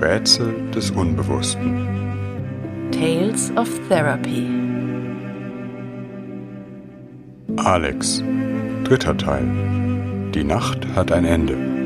Rätsel 0.00 0.54
des 0.74 0.90
Unbewussten. 0.92 1.86
Tales 2.90 3.52
of 3.56 3.68
Therapy. 3.88 4.48
Alex. 7.56 8.24
Dritter 8.84 9.16
Teil. 9.16 9.46
Die 10.34 10.44
Nacht 10.44 10.86
hat 10.94 11.12
ein 11.12 11.26
Ende. 11.26 11.79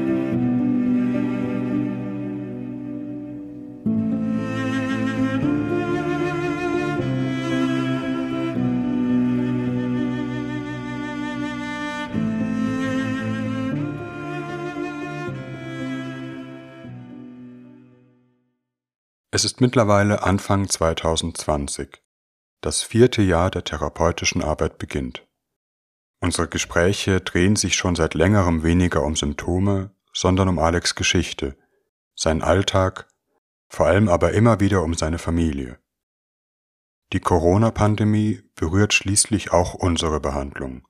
Es 19.35 19.45
ist 19.45 19.61
mittlerweile 19.61 20.23
Anfang 20.23 20.69
2020. 20.69 22.01
Das 22.61 22.85
vierte 22.85 23.21
Jahr 23.21 23.51
der 23.51 23.65
therapeutischen 23.65 24.45
Arbeit 24.45 24.79
beginnt. 24.79 25.27
Unsere 26.21 26.47
Gespräche 26.47 27.21
drehen 27.21 27.57
sich 27.57 27.75
schon 27.75 27.97
seit 27.97 28.15
längerem 28.15 28.63
weniger 28.63 29.03
um 29.03 29.17
Symptome, 29.17 29.91
sondern 30.13 30.49
um 30.49 30.61
Alex 30.61 30.95
Geschichte, 30.95 31.57
sein 32.15 32.43
Alltag, 32.43 33.09
vor 33.67 33.87
allem 33.87 34.09
aber 34.09 34.35
immer 34.35 34.61
wieder 34.61 34.85
um 34.85 34.95
seine 34.95 35.19
Familie. 35.19 35.81
Die 37.13 37.19
Corona-Pandemie 37.19 38.41
berührt 38.55 38.95
schließlich 38.95 39.53
auch 39.53 39.75
unsere 39.75 40.21
Behandlung, 40.21 40.87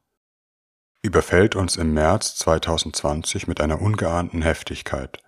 überfällt 1.01 1.57
uns 1.57 1.77
im 1.77 1.95
März 1.95 2.37
2020 2.37 3.49
mit 3.49 3.63
einer 3.63 3.81
ungeahnten 3.81 4.43
Heftigkeit. 4.43 5.24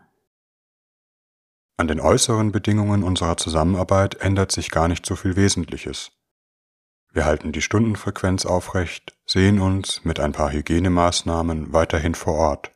An 1.78 1.88
den 1.88 2.00
äußeren 2.00 2.52
Bedingungen 2.52 3.02
unserer 3.02 3.36
Zusammenarbeit 3.36 4.14
ändert 4.16 4.50
sich 4.50 4.70
gar 4.70 4.88
nicht 4.88 5.04
so 5.04 5.14
viel 5.14 5.36
Wesentliches. 5.36 6.10
Wir 7.12 7.26
halten 7.26 7.52
die 7.52 7.62
Stundenfrequenz 7.62 8.46
aufrecht, 8.46 9.16
sehen 9.26 9.60
uns 9.60 10.04
mit 10.04 10.18
ein 10.18 10.32
paar 10.32 10.52
Hygienemaßnahmen 10.52 11.72
weiterhin 11.72 12.14
vor 12.14 12.34
Ort. 12.34 12.72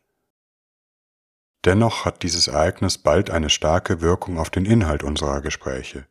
Dennoch 1.64 2.04
hat 2.04 2.22
dieses 2.22 2.48
Ereignis 2.48 2.98
bald 2.98 3.30
eine 3.30 3.50
starke 3.50 4.00
Wirkung 4.00 4.38
auf 4.38 4.50
den 4.50 4.64
Inhalt 4.64 5.02
unserer 5.02 5.40
Gespräche. 5.40 6.06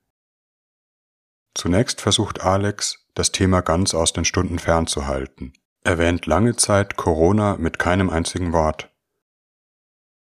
Zunächst 1.55 2.01
versucht 2.01 2.41
Alex, 2.41 3.05
das 3.15 3.31
Thema 3.31 3.61
ganz 3.61 3.93
aus 3.93 4.13
den 4.13 4.25
Stunden 4.25 4.59
fernzuhalten, 4.59 5.53
erwähnt 5.83 6.25
lange 6.25 6.55
Zeit 6.55 6.97
Corona 6.97 7.55
mit 7.57 7.79
keinem 7.79 8.09
einzigen 8.09 8.53
Wort. 8.53 8.88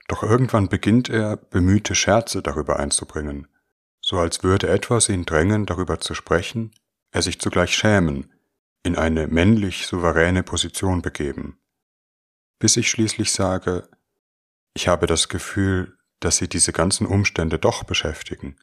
Doch 0.09 0.23
irgendwann 0.23 0.69
beginnt 0.69 1.07
er, 1.07 1.37
bemühte 1.37 1.93
Scherze 1.93 2.41
darüber 2.41 2.79
einzubringen, 2.79 3.47
so 4.01 4.17
als 4.17 4.43
würde 4.43 4.67
etwas 4.67 5.07
ihn 5.07 5.23
drängen, 5.23 5.67
darüber 5.67 5.99
zu 5.99 6.15
sprechen, 6.15 6.71
er 7.11 7.21
sich 7.21 7.39
zugleich 7.39 7.75
schämen, 7.75 8.33
in 8.81 8.97
eine 8.97 9.27
männlich 9.27 9.85
souveräne 9.85 10.41
Position 10.41 11.03
begeben. 11.03 11.59
Bis 12.57 12.75
ich 12.75 12.89
schließlich 12.89 13.31
sage, 13.31 13.87
ich 14.73 14.87
habe 14.87 15.05
das 15.05 15.29
Gefühl, 15.29 15.95
dass 16.19 16.37
sie 16.37 16.49
diese 16.49 16.73
ganzen 16.73 17.05
Umstände 17.05 17.59
doch 17.59 17.83
beschäftigen. 17.83 18.57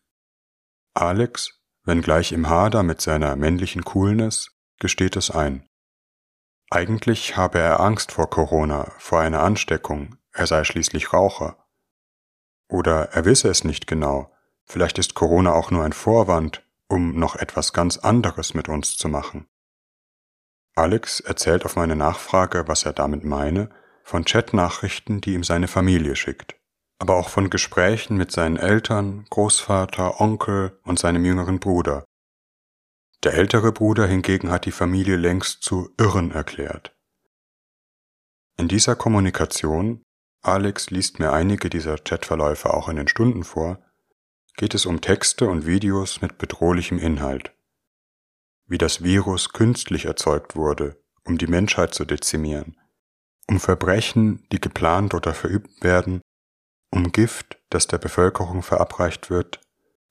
Alex, 0.94 1.60
wenngleich 1.84 2.32
im 2.32 2.48
Hader 2.48 2.82
mit 2.82 3.00
seiner 3.00 3.36
männlichen 3.36 3.84
Coolness, 3.84 4.50
gesteht 4.80 5.14
es 5.14 5.30
ein. 5.30 5.64
Eigentlich 6.70 7.36
habe 7.36 7.60
er 7.60 7.78
Angst 7.78 8.10
vor 8.10 8.28
Corona, 8.28 8.92
vor 8.98 9.20
einer 9.20 9.42
Ansteckung, 9.42 10.16
er 10.36 10.46
sei 10.46 10.64
schließlich 10.64 11.12
Raucher. 11.12 11.66
Oder 12.68 13.12
er 13.12 13.24
wisse 13.24 13.48
es 13.48 13.64
nicht 13.64 13.86
genau, 13.86 14.32
vielleicht 14.64 14.98
ist 14.98 15.14
Corona 15.14 15.52
auch 15.52 15.70
nur 15.70 15.84
ein 15.84 15.92
Vorwand, 15.92 16.64
um 16.88 17.18
noch 17.18 17.36
etwas 17.36 17.72
ganz 17.72 17.96
anderes 17.98 18.54
mit 18.54 18.68
uns 18.68 18.96
zu 18.96 19.08
machen. 19.08 19.46
Alex 20.74 21.20
erzählt 21.20 21.64
auf 21.64 21.76
meine 21.76 21.96
Nachfrage, 21.96 22.68
was 22.68 22.84
er 22.84 22.92
damit 22.92 23.24
meine, 23.24 23.70
von 24.02 24.24
Chatnachrichten, 24.24 25.20
die 25.20 25.34
ihm 25.34 25.42
seine 25.42 25.68
Familie 25.68 26.16
schickt, 26.16 26.54
aber 26.98 27.16
auch 27.16 27.30
von 27.30 27.50
Gesprächen 27.50 28.16
mit 28.16 28.30
seinen 28.30 28.56
Eltern, 28.56 29.24
Großvater, 29.30 30.20
Onkel 30.20 30.78
und 30.84 30.98
seinem 30.98 31.24
jüngeren 31.24 31.58
Bruder. 31.60 32.04
Der 33.24 33.34
ältere 33.34 33.72
Bruder 33.72 34.06
hingegen 34.06 34.50
hat 34.50 34.66
die 34.66 34.72
Familie 34.72 35.16
längst 35.16 35.62
zu 35.62 35.90
Irren 35.98 36.30
erklärt. 36.30 36.94
In 38.58 38.68
dieser 38.68 38.96
Kommunikation 38.96 40.02
Alex 40.46 40.90
liest 40.90 41.18
mir 41.18 41.32
einige 41.32 41.68
dieser 41.68 41.96
Chatverläufe 41.96 42.72
auch 42.72 42.88
in 42.88 42.96
den 42.96 43.08
Stunden 43.08 43.42
vor, 43.42 43.78
geht 44.56 44.74
es 44.74 44.86
um 44.86 45.00
Texte 45.00 45.48
und 45.48 45.66
Videos 45.66 46.22
mit 46.22 46.38
bedrohlichem 46.38 46.98
Inhalt. 46.98 47.52
Wie 48.66 48.78
das 48.78 49.02
Virus 49.02 49.52
künstlich 49.52 50.04
erzeugt 50.04 50.54
wurde, 50.54 51.02
um 51.24 51.36
die 51.36 51.48
Menschheit 51.48 51.94
zu 51.94 52.04
dezimieren, 52.04 52.76
um 53.48 53.58
Verbrechen, 53.58 54.46
die 54.52 54.60
geplant 54.60 55.14
oder 55.14 55.34
verübt 55.34 55.82
werden, 55.82 56.20
um 56.90 57.12
Gift, 57.12 57.58
das 57.70 57.88
der 57.88 57.98
Bevölkerung 57.98 58.62
verabreicht 58.62 59.30
wird, 59.30 59.60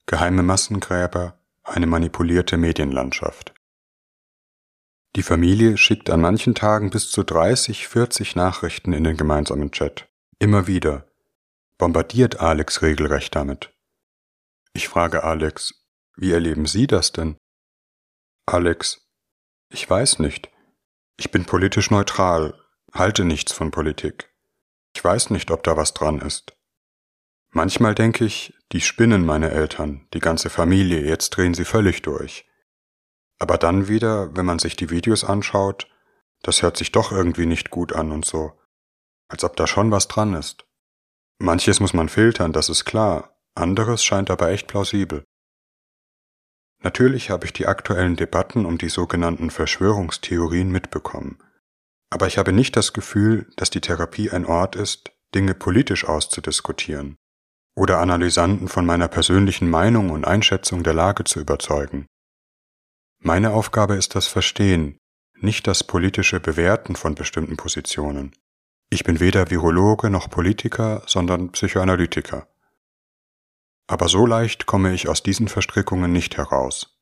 geheime 0.04 0.42
Massengräber, 0.42 1.38
eine 1.64 1.86
manipulierte 1.86 2.58
Medienlandschaft. 2.58 3.54
Die 5.16 5.22
Familie 5.22 5.78
schickt 5.78 6.10
an 6.10 6.20
manchen 6.20 6.54
Tagen 6.54 6.90
bis 6.90 7.10
zu 7.10 7.22
30, 7.22 7.88
40 7.88 8.36
Nachrichten 8.36 8.92
in 8.92 9.02
den 9.02 9.16
gemeinsamen 9.16 9.70
Chat. 9.70 10.06
Immer 10.38 10.66
wieder. 10.66 11.10
Bombardiert 11.78 12.40
Alex 12.40 12.82
regelrecht 12.82 13.34
damit. 13.34 13.72
Ich 14.74 14.88
frage 14.88 15.24
Alex, 15.24 15.86
wie 16.14 16.30
erleben 16.30 16.66
Sie 16.66 16.86
das 16.86 17.12
denn? 17.12 17.38
Alex, 18.44 19.08
ich 19.70 19.88
weiß 19.88 20.18
nicht. 20.18 20.50
Ich 21.16 21.30
bin 21.30 21.46
politisch 21.46 21.90
neutral, 21.90 22.54
halte 22.92 23.24
nichts 23.24 23.52
von 23.52 23.70
Politik. 23.70 24.30
Ich 24.94 25.02
weiß 25.02 25.30
nicht, 25.30 25.50
ob 25.50 25.62
da 25.62 25.78
was 25.78 25.94
dran 25.94 26.20
ist. 26.20 26.54
Manchmal 27.50 27.94
denke 27.94 28.26
ich, 28.26 28.52
die 28.72 28.82
spinnen 28.82 29.24
meine 29.24 29.50
Eltern, 29.50 30.06
die 30.12 30.18
ganze 30.18 30.50
Familie, 30.50 31.00
jetzt 31.00 31.30
drehen 31.30 31.54
sie 31.54 31.64
völlig 31.64 32.02
durch. 32.02 32.46
Aber 33.38 33.56
dann 33.56 33.88
wieder, 33.88 34.36
wenn 34.36 34.44
man 34.44 34.58
sich 34.58 34.76
die 34.76 34.90
Videos 34.90 35.24
anschaut, 35.24 35.88
das 36.42 36.60
hört 36.60 36.76
sich 36.76 36.92
doch 36.92 37.10
irgendwie 37.10 37.46
nicht 37.46 37.70
gut 37.70 37.94
an 37.94 38.12
und 38.12 38.26
so 38.26 38.52
als 39.28 39.44
ob 39.44 39.56
da 39.56 39.66
schon 39.66 39.90
was 39.90 40.08
dran 40.08 40.34
ist. 40.34 40.66
Manches 41.38 41.80
muss 41.80 41.92
man 41.92 42.08
filtern, 42.08 42.52
das 42.52 42.68
ist 42.68 42.84
klar, 42.84 43.36
anderes 43.54 44.04
scheint 44.04 44.30
aber 44.30 44.50
echt 44.50 44.66
plausibel. 44.66 45.24
Natürlich 46.82 47.30
habe 47.30 47.46
ich 47.46 47.52
die 47.52 47.66
aktuellen 47.66 48.16
Debatten 48.16 48.64
um 48.64 48.78
die 48.78 48.88
sogenannten 48.88 49.50
Verschwörungstheorien 49.50 50.70
mitbekommen, 50.70 51.38
aber 52.10 52.26
ich 52.26 52.38
habe 52.38 52.52
nicht 52.52 52.76
das 52.76 52.92
Gefühl, 52.92 53.50
dass 53.56 53.70
die 53.70 53.80
Therapie 53.80 54.30
ein 54.30 54.46
Ort 54.46 54.76
ist, 54.76 55.12
Dinge 55.34 55.54
politisch 55.54 56.04
auszudiskutieren 56.04 57.16
oder 57.76 57.98
Analysanten 57.98 58.68
von 58.68 58.86
meiner 58.86 59.08
persönlichen 59.08 59.68
Meinung 59.68 60.10
und 60.10 60.26
Einschätzung 60.26 60.82
der 60.82 60.94
Lage 60.94 61.24
zu 61.24 61.40
überzeugen. 61.40 62.06
Meine 63.18 63.52
Aufgabe 63.52 63.94
ist 63.96 64.14
das 64.14 64.28
Verstehen, 64.28 64.98
nicht 65.38 65.66
das 65.66 65.84
politische 65.84 66.40
Bewerten 66.40 66.96
von 66.96 67.14
bestimmten 67.14 67.56
Positionen. 67.56 68.34
Ich 68.88 69.02
bin 69.02 69.18
weder 69.18 69.50
Virologe 69.50 70.10
noch 70.10 70.30
Politiker, 70.30 71.02
sondern 71.06 71.50
Psychoanalytiker. 71.50 72.46
Aber 73.88 74.08
so 74.08 74.26
leicht 74.26 74.66
komme 74.66 74.92
ich 74.92 75.08
aus 75.08 75.22
diesen 75.22 75.48
Verstrickungen 75.48 76.12
nicht 76.12 76.36
heraus. 76.36 76.96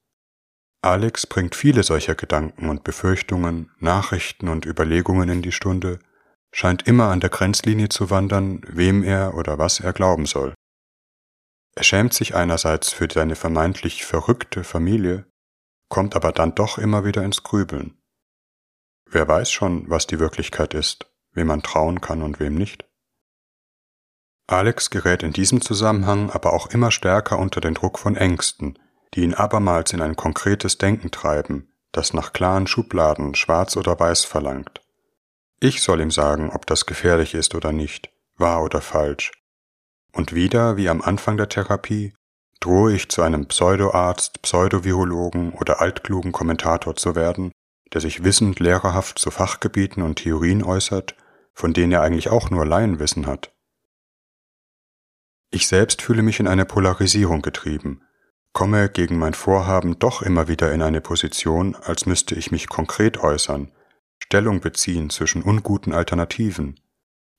Alex 0.82 1.26
bringt 1.26 1.54
viele 1.54 1.82
solcher 1.82 2.14
Gedanken 2.14 2.68
und 2.68 2.84
Befürchtungen, 2.84 3.70
Nachrichten 3.78 4.48
und 4.48 4.66
Überlegungen 4.66 5.28
in 5.28 5.42
die 5.42 5.52
Stunde, 5.52 5.98
scheint 6.52 6.86
immer 6.86 7.10
an 7.10 7.20
der 7.20 7.30
Grenzlinie 7.30 7.88
zu 7.88 8.10
wandern, 8.10 8.62
wem 8.66 9.02
er 9.02 9.34
oder 9.34 9.58
was 9.58 9.80
er 9.80 9.92
glauben 9.92 10.26
soll. 10.26 10.54
Er 11.74 11.84
schämt 11.84 12.14
sich 12.14 12.34
einerseits 12.34 12.92
für 12.92 13.08
seine 13.12 13.34
vermeintlich 13.34 14.04
verrückte 14.04 14.62
Familie, 14.62 15.26
kommt 15.88 16.16
aber 16.16 16.32
dann 16.32 16.54
doch 16.54 16.78
immer 16.78 17.04
wieder 17.04 17.24
ins 17.24 17.42
Grübeln. 17.42 17.98
Wer 19.10 19.26
weiß 19.26 19.50
schon, 19.50 19.88
was 19.90 20.06
die 20.06 20.18
Wirklichkeit 20.18 20.74
ist 20.74 21.10
wem 21.34 21.48
man 21.48 21.62
trauen 21.62 22.00
kann 22.00 22.22
und 22.22 22.40
wem 22.40 22.54
nicht? 22.54 22.84
Alex 24.46 24.90
gerät 24.90 25.22
in 25.22 25.32
diesem 25.32 25.60
Zusammenhang 25.60 26.30
aber 26.30 26.52
auch 26.52 26.68
immer 26.68 26.90
stärker 26.90 27.38
unter 27.38 27.60
den 27.60 27.74
Druck 27.74 27.98
von 27.98 28.16
Ängsten, 28.16 28.78
die 29.14 29.22
ihn 29.22 29.34
abermals 29.34 29.92
in 29.92 30.02
ein 30.02 30.16
konkretes 30.16 30.76
Denken 30.78 31.10
treiben, 31.10 31.72
das 31.92 32.12
nach 32.12 32.32
klaren 32.32 32.66
Schubladen 32.66 33.34
schwarz 33.34 33.76
oder 33.76 33.98
weiß 33.98 34.24
verlangt. 34.24 34.82
Ich 35.60 35.82
soll 35.82 36.00
ihm 36.00 36.10
sagen, 36.10 36.50
ob 36.50 36.66
das 36.66 36.84
gefährlich 36.84 37.34
ist 37.34 37.54
oder 37.54 37.72
nicht, 37.72 38.10
wahr 38.36 38.62
oder 38.62 38.80
falsch. 38.80 39.32
Und 40.12 40.34
wieder, 40.34 40.76
wie 40.76 40.88
am 40.88 41.00
Anfang 41.00 41.36
der 41.36 41.48
Therapie, 41.48 42.14
drohe 42.60 42.92
ich 42.92 43.08
zu 43.08 43.22
einem 43.22 43.46
Pseudoarzt, 43.46 44.42
Pseudovirologen 44.42 45.52
oder 45.52 45.80
altklugen 45.80 46.32
Kommentator 46.32 46.96
zu 46.96 47.14
werden, 47.14 47.50
der 47.92 48.00
sich 48.00 48.24
wissend 48.24 48.60
lehrerhaft 48.60 49.18
zu 49.18 49.30
Fachgebieten 49.30 50.02
und 50.02 50.16
Theorien 50.16 50.62
äußert 50.62 51.16
von 51.54 51.72
denen 51.72 51.92
er 51.92 52.02
eigentlich 52.02 52.28
auch 52.28 52.50
nur 52.50 52.66
Laienwissen 52.66 53.26
hat. 53.26 53.52
Ich 55.50 55.68
selbst 55.68 56.02
fühle 56.02 56.22
mich 56.22 56.40
in 56.40 56.48
eine 56.48 56.64
Polarisierung 56.64 57.40
getrieben, 57.40 58.02
komme 58.52 58.88
gegen 58.88 59.18
mein 59.18 59.34
Vorhaben 59.34 59.98
doch 59.98 60.22
immer 60.22 60.48
wieder 60.48 60.72
in 60.72 60.82
eine 60.82 61.00
Position, 61.00 61.76
als 61.76 62.06
müsste 62.06 62.34
ich 62.34 62.50
mich 62.50 62.68
konkret 62.68 63.18
äußern, 63.18 63.70
Stellung 64.18 64.60
beziehen 64.60 65.10
zwischen 65.10 65.42
unguten 65.42 65.92
Alternativen, 65.92 66.80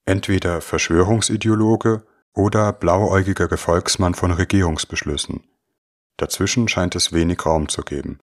entweder 0.04 0.60
Verschwörungsideologe 0.60 2.06
oder 2.32 2.72
blauäugiger 2.72 3.48
Gefolgsmann 3.48 4.14
von 4.14 4.30
Regierungsbeschlüssen. 4.30 5.44
Dazwischen 6.16 6.68
scheint 6.68 6.94
es 6.94 7.12
wenig 7.12 7.44
Raum 7.44 7.68
zu 7.68 7.82
geben. 7.82 8.18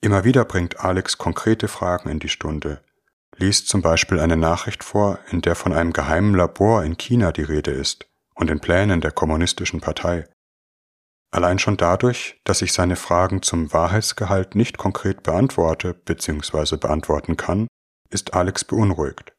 Immer 0.00 0.24
wieder 0.24 0.44
bringt 0.44 0.80
Alex 0.80 1.16
konkrete 1.16 1.68
Fragen 1.68 2.10
in 2.10 2.18
die 2.18 2.28
Stunde, 2.28 2.82
liest 3.38 3.68
zum 3.68 3.82
Beispiel 3.82 4.20
eine 4.20 4.36
Nachricht 4.36 4.82
vor, 4.84 5.18
in 5.30 5.42
der 5.42 5.54
von 5.54 5.72
einem 5.72 5.92
geheimen 5.92 6.34
Labor 6.34 6.84
in 6.84 6.96
China 6.96 7.32
die 7.32 7.42
Rede 7.42 7.70
ist 7.70 8.06
und 8.34 8.50
den 8.50 8.60
Plänen 8.60 9.00
der 9.00 9.12
kommunistischen 9.12 9.80
Partei. 9.80 10.26
Allein 11.30 11.58
schon 11.58 11.76
dadurch, 11.76 12.40
dass 12.44 12.62
ich 12.62 12.72
seine 12.72 12.96
Fragen 12.96 13.42
zum 13.42 13.72
Wahrheitsgehalt 13.72 14.54
nicht 14.54 14.78
konkret 14.78 15.22
beantworte 15.22 15.92
bzw. 15.92 16.76
beantworten 16.76 17.36
kann, 17.36 17.66
ist 18.10 18.34
Alex 18.34 18.64
beunruhigt. 18.64 19.34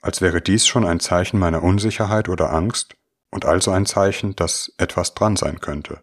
Als 0.00 0.22
wäre 0.22 0.40
dies 0.40 0.66
schon 0.66 0.86
ein 0.86 0.98
Zeichen 0.98 1.38
meiner 1.38 1.62
Unsicherheit 1.62 2.28
oder 2.28 2.52
Angst 2.52 2.94
und 3.30 3.44
also 3.44 3.70
ein 3.70 3.86
Zeichen, 3.86 4.34
dass 4.34 4.72
etwas 4.78 5.14
dran 5.14 5.36
sein 5.36 5.60
könnte. 5.60 6.02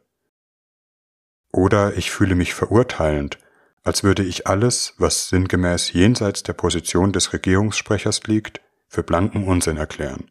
Oder 1.52 1.98
ich 1.98 2.12
fühle 2.12 2.36
mich 2.36 2.54
verurteilend, 2.54 3.40
als 3.88 4.04
würde 4.04 4.24
ich 4.24 4.48
alles, 4.48 4.94
was 4.98 5.30
sinngemäß 5.30 5.94
jenseits 5.94 6.44
der 6.44 6.52
Position 6.52 7.14
des 7.14 7.32
Regierungssprechers 7.32 8.24
liegt, 8.24 8.60
für 8.90 9.02
blanken 9.02 9.48
Unsinn 9.48 9.78
erklären. 9.78 10.30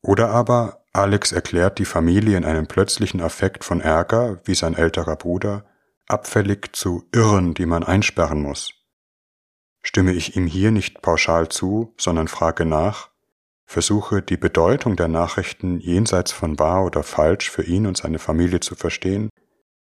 Oder 0.00 0.30
aber 0.30 0.84
Alex 0.92 1.32
erklärt 1.32 1.80
die 1.80 1.84
Familie 1.84 2.36
in 2.36 2.44
einem 2.44 2.68
plötzlichen 2.68 3.20
Affekt 3.20 3.64
von 3.64 3.80
Ärger, 3.80 4.40
wie 4.44 4.54
sein 4.54 4.74
älterer 4.74 5.16
Bruder, 5.16 5.66
abfällig 6.06 6.70
zu 6.72 7.08
Irren, 7.12 7.54
die 7.54 7.66
man 7.66 7.82
einsperren 7.82 8.40
muss. 8.40 8.72
Stimme 9.82 10.12
ich 10.12 10.36
ihm 10.36 10.46
hier 10.46 10.70
nicht 10.70 11.02
pauschal 11.02 11.48
zu, 11.48 11.94
sondern 11.98 12.28
frage 12.28 12.64
nach, 12.64 13.10
versuche 13.64 14.22
die 14.22 14.36
Bedeutung 14.36 14.94
der 14.94 15.08
Nachrichten 15.08 15.80
jenseits 15.80 16.30
von 16.30 16.60
wahr 16.60 16.84
oder 16.84 17.02
falsch 17.02 17.50
für 17.50 17.64
ihn 17.64 17.86
und 17.88 17.96
seine 17.96 18.20
Familie 18.20 18.60
zu 18.60 18.76
verstehen, 18.76 19.30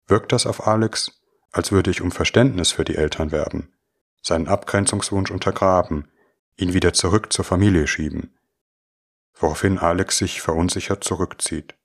wirkt 0.07 0.31
das 0.31 0.47
auf 0.47 0.65
Alex, 0.65 1.11
als 1.51 1.71
würde 1.71 1.91
ich 1.91 2.01
um 2.01 2.11
Verständnis 2.11 2.71
für 2.71 2.83
die 2.83 2.95
Eltern 2.95 3.31
werben, 3.31 3.73
seinen 4.21 4.47
Abgrenzungswunsch 4.47 5.31
untergraben, 5.31 6.07
ihn 6.57 6.73
wieder 6.73 6.93
zurück 6.93 7.31
zur 7.31 7.45
Familie 7.45 7.87
schieben, 7.87 8.37
woraufhin 9.35 9.77
Alex 9.77 10.17
sich 10.17 10.41
verunsichert 10.41 11.03
zurückzieht. 11.03 11.75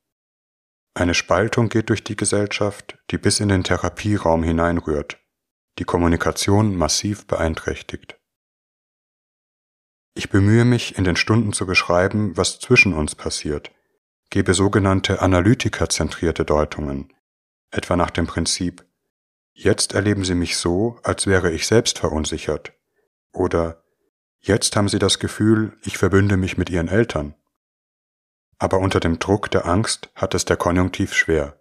Eine 0.95 1.15
Spaltung 1.15 1.69
geht 1.69 1.89
durch 1.89 2.05
die 2.05 2.17
Gesellschaft, 2.17 2.99
die 3.11 3.19
bis 3.19 3.41
in 3.41 3.49
den 3.49 3.65
Therapieraum 3.65 4.43
hineinrührt, 4.43 5.19
die 5.79 5.85
Kommunikation 5.85 6.77
massiv 6.77 7.27
beeinträchtigt. 7.27 8.19
Ich 10.15 10.29
bemühe 10.29 10.67
mich, 10.67 10.99
in 10.99 11.05
den 11.05 11.17
Stunden 11.17 11.55
zu 11.55 11.65
beschreiben, 11.65 12.37
was 12.37 12.59
zwischen 12.59 12.93
uns 12.93 13.15
passiert, 13.15 13.71
gebe 14.29 14.53
sogenannte 14.53 15.23
analytikerzentrierte 15.23 16.45
Deutungen, 16.45 17.13
etwa 17.71 17.97
nach 17.97 18.11
dem 18.11 18.27
Prinzip 18.27 18.85
Jetzt 19.53 19.93
erleben 19.95 20.25
Sie 20.25 20.35
mich 20.35 20.57
so, 20.57 20.99
als 21.03 21.27
wäre 21.27 21.53
ich 21.53 21.67
selbst 21.67 21.99
verunsichert, 21.99 22.73
oder 23.33 23.79
Jetzt 24.45 24.75
haben 24.75 24.89
Sie 24.89 24.99
das 24.99 25.21
Gefühl, 25.21 25.79
ich 25.85 25.99
verbünde 25.99 26.37
mich 26.37 26.59
mit 26.59 26.69
Ihren 26.69 26.89
Eltern 26.89 27.37
aber 28.63 28.79
unter 28.79 29.01
dem 29.01 29.19
Druck 29.19 29.51
der 29.51 29.67
Angst 29.67 30.09
hat 30.15 30.35
es 30.35 30.45
der 30.45 30.57
Konjunktiv 30.57 31.15
schwer. 31.15 31.61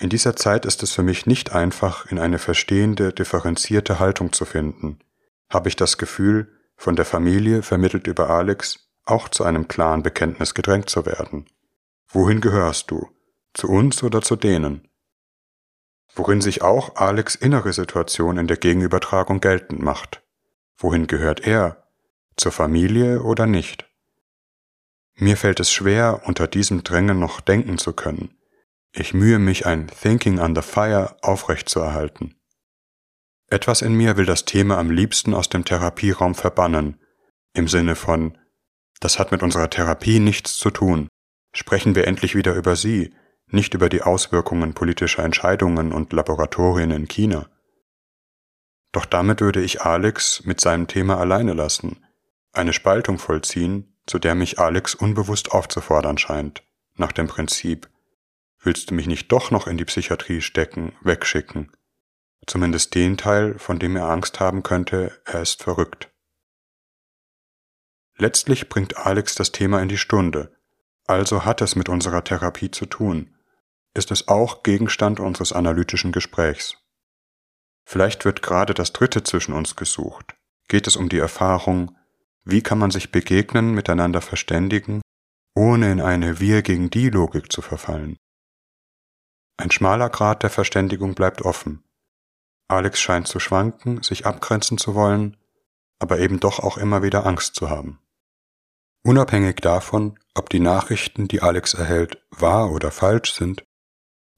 In 0.00 0.08
dieser 0.08 0.34
Zeit 0.34 0.66
ist 0.66 0.82
es 0.82 0.90
für 0.90 1.04
mich 1.04 1.26
nicht 1.26 1.52
einfach, 1.52 2.06
in 2.06 2.18
eine 2.18 2.40
verstehende, 2.40 3.12
differenzierte 3.12 4.00
Haltung 4.00 4.32
zu 4.32 4.44
finden. 4.44 4.98
Habe 5.48 5.68
ich 5.68 5.76
das 5.76 5.96
Gefühl, 5.96 6.50
von 6.74 6.96
der 6.96 7.04
Familie 7.04 7.62
vermittelt 7.62 8.08
über 8.08 8.30
Alex 8.30 8.90
auch 9.04 9.28
zu 9.28 9.44
einem 9.44 9.68
klaren 9.68 10.02
Bekenntnis 10.02 10.54
gedrängt 10.54 10.90
zu 10.90 11.06
werden. 11.06 11.46
Wohin 12.08 12.40
gehörst 12.40 12.90
du? 12.90 13.08
Zu 13.54 13.68
uns 13.68 14.02
oder 14.02 14.22
zu 14.22 14.34
denen? 14.34 14.88
Worin 16.14 16.40
sich 16.40 16.62
auch 16.62 16.96
Alex 16.96 17.34
innere 17.34 17.72
Situation 17.72 18.36
in 18.38 18.46
der 18.46 18.56
Gegenübertragung 18.56 19.40
geltend 19.40 19.80
macht. 19.80 20.22
Wohin 20.76 21.06
gehört 21.06 21.46
er? 21.46 21.84
Zur 22.36 22.52
Familie 22.52 23.22
oder 23.22 23.46
nicht? 23.46 23.86
Mir 25.14 25.36
fällt 25.36 25.60
es 25.60 25.70
schwer, 25.70 26.22
unter 26.24 26.46
diesem 26.46 26.82
Drängen 26.82 27.18
noch 27.18 27.40
denken 27.40 27.78
zu 27.78 27.92
können. 27.92 28.36
Ich 28.92 29.14
mühe 29.14 29.38
mich, 29.38 29.66
ein 29.66 29.88
Thinking 29.88 30.38
under 30.38 30.62
Fire 30.62 31.16
aufrechtzuerhalten. 31.22 32.34
Etwas 33.48 33.82
in 33.82 33.94
mir 33.94 34.16
will 34.16 34.26
das 34.26 34.44
Thema 34.44 34.78
am 34.78 34.90
liebsten 34.90 35.34
aus 35.34 35.48
dem 35.48 35.64
Therapieraum 35.64 36.34
verbannen, 36.34 37.00
im 37.52 37.68
Sinne 37.68 37.96
von, 37.96 38.38
das 39.00 39.18
hat 39.18 39.32
mit 39.32 39.42
unserer 39.42 39.70
Therapie 39.70 40.20
nichts 40.20 40.56
zu 40.56 40.70
tun. 40.70 41.08
Sprechen 41.52 41.94
wir 41.94 42.06
endlich 42.06 42.34
wieder 42.34 42.54
über 42.54 42.76
sie, 42.76 43.12
nicht 43.52 43.74
über 43.74 43.88
die 43.88 44.02
Auswirkungen 44.02 44.74
politischer 44.74 45.24
Entscheidungen 45.24 45.92
und 45.92 46.12
Laboratorien 46.12 46.90
in 46.90 47.08
China. 47.08 47.48
Doch 48.92 49.04
damit 49.04 49.40
würde 49.40 49.60
ich 49.60 49.82
Alex 49.82 50.44
mit 50.44 50.60
seinem 50.60 50.86
Thema 50.86 51.18
alleine 51.18 51.52
lassen, 51.52 52.04
eine 52.52 52.72
Spaltung 52.72 53.18
vollziehen, 53.18 53.96
zu 54.06 54.18
der 54.18 54.34
mich 54.34 54.58
Alex 54.58 54.94
unbewusst 54.94 55.52
aufzufordern 55.52 56.18
scheint, 56.18 56.64
nach 56.96 57.12
dem 57.12 57.28
Prinzip, 57.28 57.88
willst 58.62 58.90
du 58.90 58.94
mich 58.94 59.06
nicht 59.06 59.30
doch 59.30 59.50
noch 59.50 59.66
in 59.66 59.78
die 59.78 59.84
Psychiatrie 59.84 60.40
stecken, 60.40 60.96
wegschicken? 61.02 61.70
Zumindest 62.46 62.94
den 62.94 63.16
Teil, 63.16 63.58
von 63.58 63.78
dem 63.78 63.96
er 63.96 64.08
Angst 64.08 64.40
haben 64.40 64.62
könnte, 64.62 65.20
er 65.24 65.42
ist 65.42 65.62
verrückt. 65.62 66.10
Letztlich 68.16 68.68
bringt 68.68 68.96
Alex 68.96 69.34
das 69.34 69.52
Thema 69.52 69.80
in 69.80 69.88
die 69.88 69.98
Stunde, 69.98 70.54
also 71.06 71.44
hat 71.44 71.62
es 71.62 71.76
mit 71.76 71.88
unserer 71.88 72.24
Therapie 72.24 72.70
zu 72.70 72.86
tun, 72.86 73.34
ist 73.94 74.10
es 74.10 74.28
auch 74.28 74.62
Gegenstand 74.62 75.20
unseres 75.20 75.52
analytischen 75.52 76.12
Gesprächs. 76.12 76.76
Vielleicht 77.84 78.24
wird 78.24 78.42
gerade 78.42 78.74
das 78.74 78.92
Dritte 78.92 79.24
zwischen 79.24 79.52
uns 79.52 79.76
gesucht, 79.76 80.36
geht 80.68 80.86
es 80.86 80.96
um 80.96 81.08
die 81.08 81.18
Erfahrung, 81.18 81.96
wie 82.44 82.62
kann 82.62 82.78
man 82.78 82.90
sich 82.90 83.10
begegnen, 83.10 83.74
miteinander 83.74 84.20
verständigen, 84.20 85.02
ohne 85.54 85.90
in 85.90 86.00
eine 86.00 86.40
Wir 86.40 86.62
gegen 86.62 86.90
die 86.90 87.10
Logik 87.10 87.52
zu 87.52 87.62
verfallen? 87.62 88.16
Ein 89.56 89.70
schmaler 89.70 90.08
Grad 90.08 90.42
der 90.42 90.50
Verständigung 90.50 91.14
bleibt 91.14 91.42
offen. 91.42 91.84
Alex 92.68 93.00
scheint 93.00 93.28
zu 93.28 93.40
schwanken, 93.40 94.02
sich 94.02 94.24
abgrenzen 94.24 94.78
zu 94.78 94.94
wollen, 94.94 95.36
aber 95.98 96.18
eben 96.18 96.40
doch 96.40 96.60
auch 96.60 96.78
immer 96.78 97.02
wieder 97.02 97.26
Angst 97.26 97.56
zu 97.56 97.68
haben. 97.68 97.98
Unabhängig 99.02 99.56
davon, 99.56 100.18
ob 100.34 100.48
die 100.48 100.60
Nachrichten, 100.60 101.26
die 101.28 101.42
Alex 101.42 101.74
erhält, 101.74 102.22
wahr 102.30 102.70
oder 102.70 102.90
falsch 102.90 103.34
sind, 103.34 103.64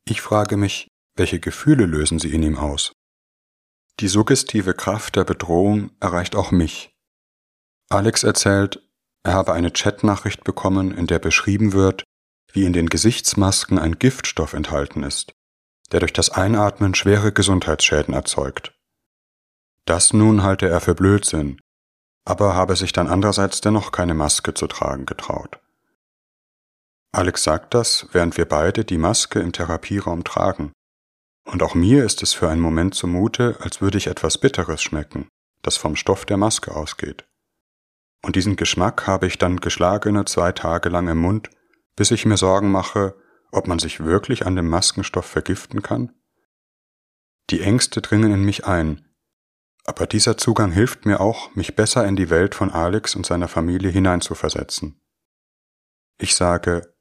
ich 0.04 0.20
frage 0.20 0.56
mich, 0.56 0.88
welche 1.16 1.40
Gefühle 1.40 1.86
lösen 1.86 2.18
sie 2.18 2.32
in 2.32 2.42
ihm 2.42 2.58
aus? 2.58 2.92
Die 4.00 4.08
suggestive 4.08 4.74
Kraft 4.74 5.16
der 5.16 5.24
Bedrohung 5.24 5.90
erreicht 6.00 6.34
auch 6.34 6.50
mich. 6.50 6.90
Alex 7.90 8.22
erzählt, 8.22 8.82
er 9.22 9.34
habe 9.34 9.52
eine 9.52 9.70
Chatnachricht 9.70 10.44
bekommen, 10.44 10.96
in 10.96 11.06
der 11.06 11.18
beschrieben 11.18 11.72
wird, 11.72 12.04
wie 12.52 12.64
in 12.64 12.72
den 12.72 12.88
Gesichtsmasken 12.88 13.78
ein 13.78 13.98
Giftstoff 13.98 14.52
enthalten 14.54 15.02
ist, 15.02 15.32
der 15.92 16.00
durch 16.00 16.12
das 16.12 16.30
Einatmen 16.30 16.94
schwere 16.94 17.32
Gesundheitsschäden 17.32 18.14
erzeugt. 18.14 18.74
Das 19.86 20.12
nun 20.12 20.42
halte 20.42 20.68
er 20.68 20.80
für 20.80 20.94
Blödsinn, 20.94 21.60
aber 22.24 22.54
habe 22.54 22.76
sich 22.76 22.92
dann 22.92 23.08
andererseits 23.08 23.60
dennoch 23.60 23.92
keine 23.92 24.14
Maske 24.14 24.54
zu 24.54 24.66
tragen 24.66 25.06
getraut. 25.06 25.61
Alex 27.12 27.44
sagt 27.44 27.74
das, 27.74 28.08
während 28.12 28.38
wir 28.38 28.46
beide 28.46 28.84
die 28.84 28.96
Maske 28.96 29.38
im 29.40 29.52
Therapieraum 29.52 30.24
tragen. 30.24 30.72
Und 31.44 31.62
auch 31.62 31.74
mir 31.74 32.04
ist 32.04 32.22
es 32.22 32.32
für 32.32 32.48
einen 32.48 32.60
Moment 32.60 32.94
zumute, 32.94 33.58
als 33.60 33.80
würde 33.80 33.98
ich 33.98 34.06
etwas 34.06 34.38
Bitteres 34.38 34.82
schmecken, 34.82 35.28
das 35.60 35.76
vom 35.76 35.94
Stoff 35.94 36.24
der 36.24 36.38
Maske 36.38 36.74
ausgeht. 36.74 37.24
Und 38.24 38.36
diesen 38.36 38.56
Geschmack 38.56 39.06
habe 39.06 39.26
ich 39.26 39.36
dann 39.36 39.60
geschlagene 39.60 40.24
zwei 40.24 40.52
Tage 40.52 40.88
lang 40.88 41.08
im 41.08 41.18
Mund, 41.18 41.50
bis 41.96 42.10
ich 42.12 42.24
mir 42.24 42.36
Sorgen 42.36 42.70
mache, 42.70 43.14
ob 43.50 43.66
man 43.66 43.78
sich 43.78 44.00
wirklich 44.00 44.46
an 44.46 44.56
dem 44.56 44.68
Maskenstoff 44.68 45.26
vergiften 45.26 45.82
kann? 45.82 46.14
Die 47.50 47.60
Ängste 47.60 48.00
dringen 48.00 48.32
in 48.32 48.44
mich 48.44 48.64
ein, 48.64 49.06
aber 49.84 50.06
dieser 50.06 50.38
Zugang 50.38 50.70
hilft 50.70 51.04
mir 51.04 51.20
auch, 51.20 51.54
mich 51.54 51.74
besser 51.74 52.06
in 52.06 52.16
die 52.16 52.30
Welt 52.30 52.54
von 52.54 52.70
Alex 52.70 53.16
und 53.16 53.26
seiner 53.26 53.48
Familie 53.48 53.90
hineinzuversetzen. 53.90 55.00
Ich 56.18 56.36
sage, 56.36 56.91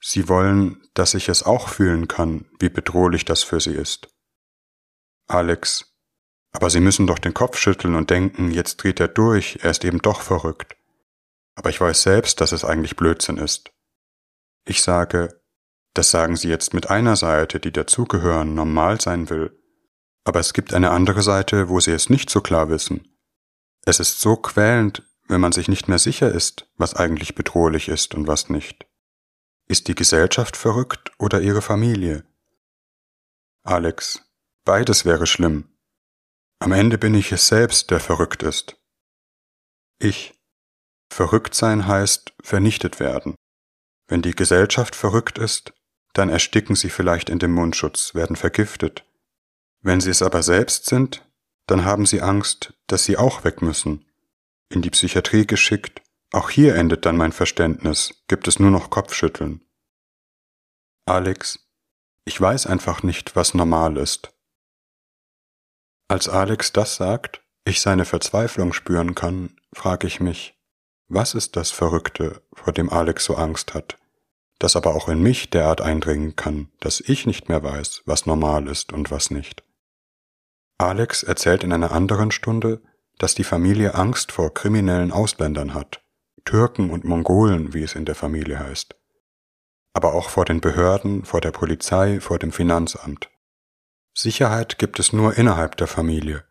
Sie 0.00 0.28
wollen, 0.28 0.82
dass 0.94 1.14
ich 1.14 1.28
es 1.28 1.42
auch 1.42 1.68
fühlen 1.68 2.08
kann, 2.08 2.46
wie 2.58 2.68
bedrohlich 2.68 3.24
das 3.24 3.42
für 3.42 3.60
Sie 3.60 3.74
ist. 3.74 4.08
Alex, 5.26 5.96
aber 6.52 6.70
Sie 6.70 6.80
müssen 6.80 7.06
doch 7.06 7.18
den 7.18 7.34
Kopf 7.34 7.58
schütteln 7.58 7.94
und 7.94 8.10
denken, 8.10 8.50
jetzt 8.50 8.76
dreht 8.76 9.00
er 9.00 9.08
durch, 9.08 9.58
er 9.62 9.70
ist 9.70 9.84
eben 9.84 10.00
doch 10.00 10.20
verrückt. 10.20 10.76
Aber 11.54 11.70
ich 11.70 11.80
weiß 11.80 12.02
selbst, 12.02 12.40
dass 12.40 12.52
es 12.52 12.64
eigentlich 12.64 12.96
Blödsinn 12.96 13.38
ist. 13.38 13.72
Ich 14.64 14.82
sage, 14.82 15.40
das 15.94 16.10
sagen 16.10 16.36
Sie 16.36 16.48
jetzt 16.48 16.74
mit 16.74 16.90
einer 16.90 17.16
Seite, 17.16 17.60
die 17.60 17.72
dazugehören, 17.72 18.54
normal 18.54 19.00
sein 19.00 19.30
will. 19.30 19.58
Aber 20.24 20.40
es 20.40 20.52
gibt 20.52 20.74
eine 20.74 20.90
andere 20.90 21.22
Seite, 21.22 21.68
wo 21.68 21.80
Sie 21.80 21.92
es 21.92 22.10
nicht 22.10 22.30
so 22.30 22.40
klar 22.40 22.68
wissen. 22.68 23.16
Es 23.84 24.00
ist 24.00 24.20
so 24.20 24.36
quälend, 24.36 25.02
wenn 25.28 25.40
man 25.40 25.52
sich 25.52 25.68
nicht 25.68 25.88
mehr 25.88 25.98
sicher 25.98 26.30
ist, 26.30 26.68
was 26.76 26.94
eigentlich 26.94 27.34
bedrohlich 27.34 27.88
ist 27.88 28.14
und 28.14 28.26
was 28.26 28.48
nicht. 28.48 28.86
Ist 29.68 29.88
die 29.88 29.96
Gesellschaft 29.96 30.56
verrückt 30.56 31.10
oder 31.18 31.40
Ihre 31.40 31.60
Familie? 31.60 32.24
Alex, 33.64 34.22
beides 34.64 35.04
wäre 35.04 35.26
schlimm. 35.26 35.68
Am 36.60 36.70
Ende 36.70 36.98
bin 36.98 37.14
ich 37.14 37.32
es 37.32 37.48
selbst, 37.48 37.90
der 37.90 37.98
verrückt 37.98 38.44
ist. 38.44 38.76
Ich. 39.98 40.34
Verrückt 41.10 41.54
sein 41.54 41.86
heißt 41.88 42.32
vernichtet 42.42 43.00
werden. 43.00 43.34
Wenn 44.06 44.22
die 44.22 44.36
Gesellschaft 44.36 44.94
verrückt 44.94 45.38
ist, 45.38 45.72
dann 46.12 46.28
ersticken 46.28 46.76
sie 46.76 46.90
vielleicht 46.90 47.28
in 47.28 47.40
dem 47.40 47.52
Mundschutz, 47.52 48.14
werden 48.14 48.36
vergiftet. 48.36 49.04
Wenn 49.80 50.00
sie 50.00 50.10
es 50.10 50.22
aber 50.22 50.44
selbst 50.44 50.86
sind, 50.86 51.28
dann 51.66 51.84
haben 51.84 52.06
sie 52.06 52.22
Angst, 52.22 52.74
dass 52.86 53.04
sie 53.04 53.16
auch 53.16 53.42
weg 53.42 53.62
müssen. 53.62 54.06
In 54.68 54.80
die 54.80 54.90
Psychiatrie 54.90 55.46
geschickt, 55.46 56.02
auch 56.32 56.50
hier 56.50 56.74
endet 56.74 57.06
dann 57.06 57.16
mein 57.16 57.32
Verständnis, 57.32 58.22
gibt 58.28 58.48
es 58.48 58.58
nur 58.58 58.70
noch 58.70 58.90
Kopfschütteln. 58.90 59.62
Alex, 61.06 61.60
ich 62.24 62.40
weiß 62.40 62.66
einfach 62.66 63.02
nicht, 63.02 63.36
was 63.36 63.54
normal 63.54 63.96
ist. 63.96 64.32
Als 66.08 66.28
Alex 66.28 66.72
das 66.72 66.96
sagt, 66.96 67.42
ich 67.64 67.80
seine 67.80 68.04
Verzweiflung 68.04 68.72
spüren 68.72 69.14
kann, 69.14 69.56
frage 69.72 70.06
ich 70.06 70.20
mich, 70.20 70.54
was 71.08 71.34
ist 71.34 71.56
das 71.56 71.70
Verrückte, 71.70 72.42
vor 72.52 72.72
dem 72.72 72.90
Alex 72.90 73.24
so 73.24 73.36
Angst 73.36 73.74
hat, 73.74 73.98
das 74.58 74.74
aber 74.74 74.94
auch 74.94 75.08
in 75.08 75.22
mich 75.22 75.50
derart 75.50 75.80
eindringen 75.80 76.34
kann, 76.34 76.68
dass 76.80 77.00
ich 77.00 77.26
nicht 77.26 77.48
mehr 77.48 77.62
weiß, 77.62 78.02
was 78.06 78.26
normal 78.26 78.66
ist 78.66 78.92
und 78.92 79.10
was 79.10 79.30
nicht. 79.30 79.62
Alex 80.78 81.22
erzählt 81.22 81.64
in 81.64 81.72
einer 81.72 81.92
anderen 81.92 82.30
Stunde, 82.30 82.82
dass 83.18 83.34
die 83.34 83.44
Familie 83.44 83.94
Angst 83.94 84.32
vor 84.32 84.52
kriminellen 84.52 85.12
Ausländern 85.12 85.74
hat, 85.74 86.02
Türken 86.46 86.90
und 86.90 87.04
Mongolen, 87.04 87.74
wie 87.74 87.82
es 87.82 87.94
in 87.94 88.06
der 88.06 88.14
Familie 88.14 88.58
heißt, 88.58 88.96
aber 89.92 90.14
auch 90.14 90.30
vor 90.30 90.44
den 90.46 90.60
Behörden, 90.60 91.24
vor 91.24 91.40
der 91.42 91.50
Polizei, 91.50 92.20
vor 92.20 92.38
dem 92.38 92.52
Finanzamt. 92.52 93.28
Sicherheit 94.14 94.78
gibt 94.78 94.98
es 94.98 95.12
nur 95.12 95.36
innerhalb 95.36 95.76
der 95.76 95.88
Familie. 95.88 96.44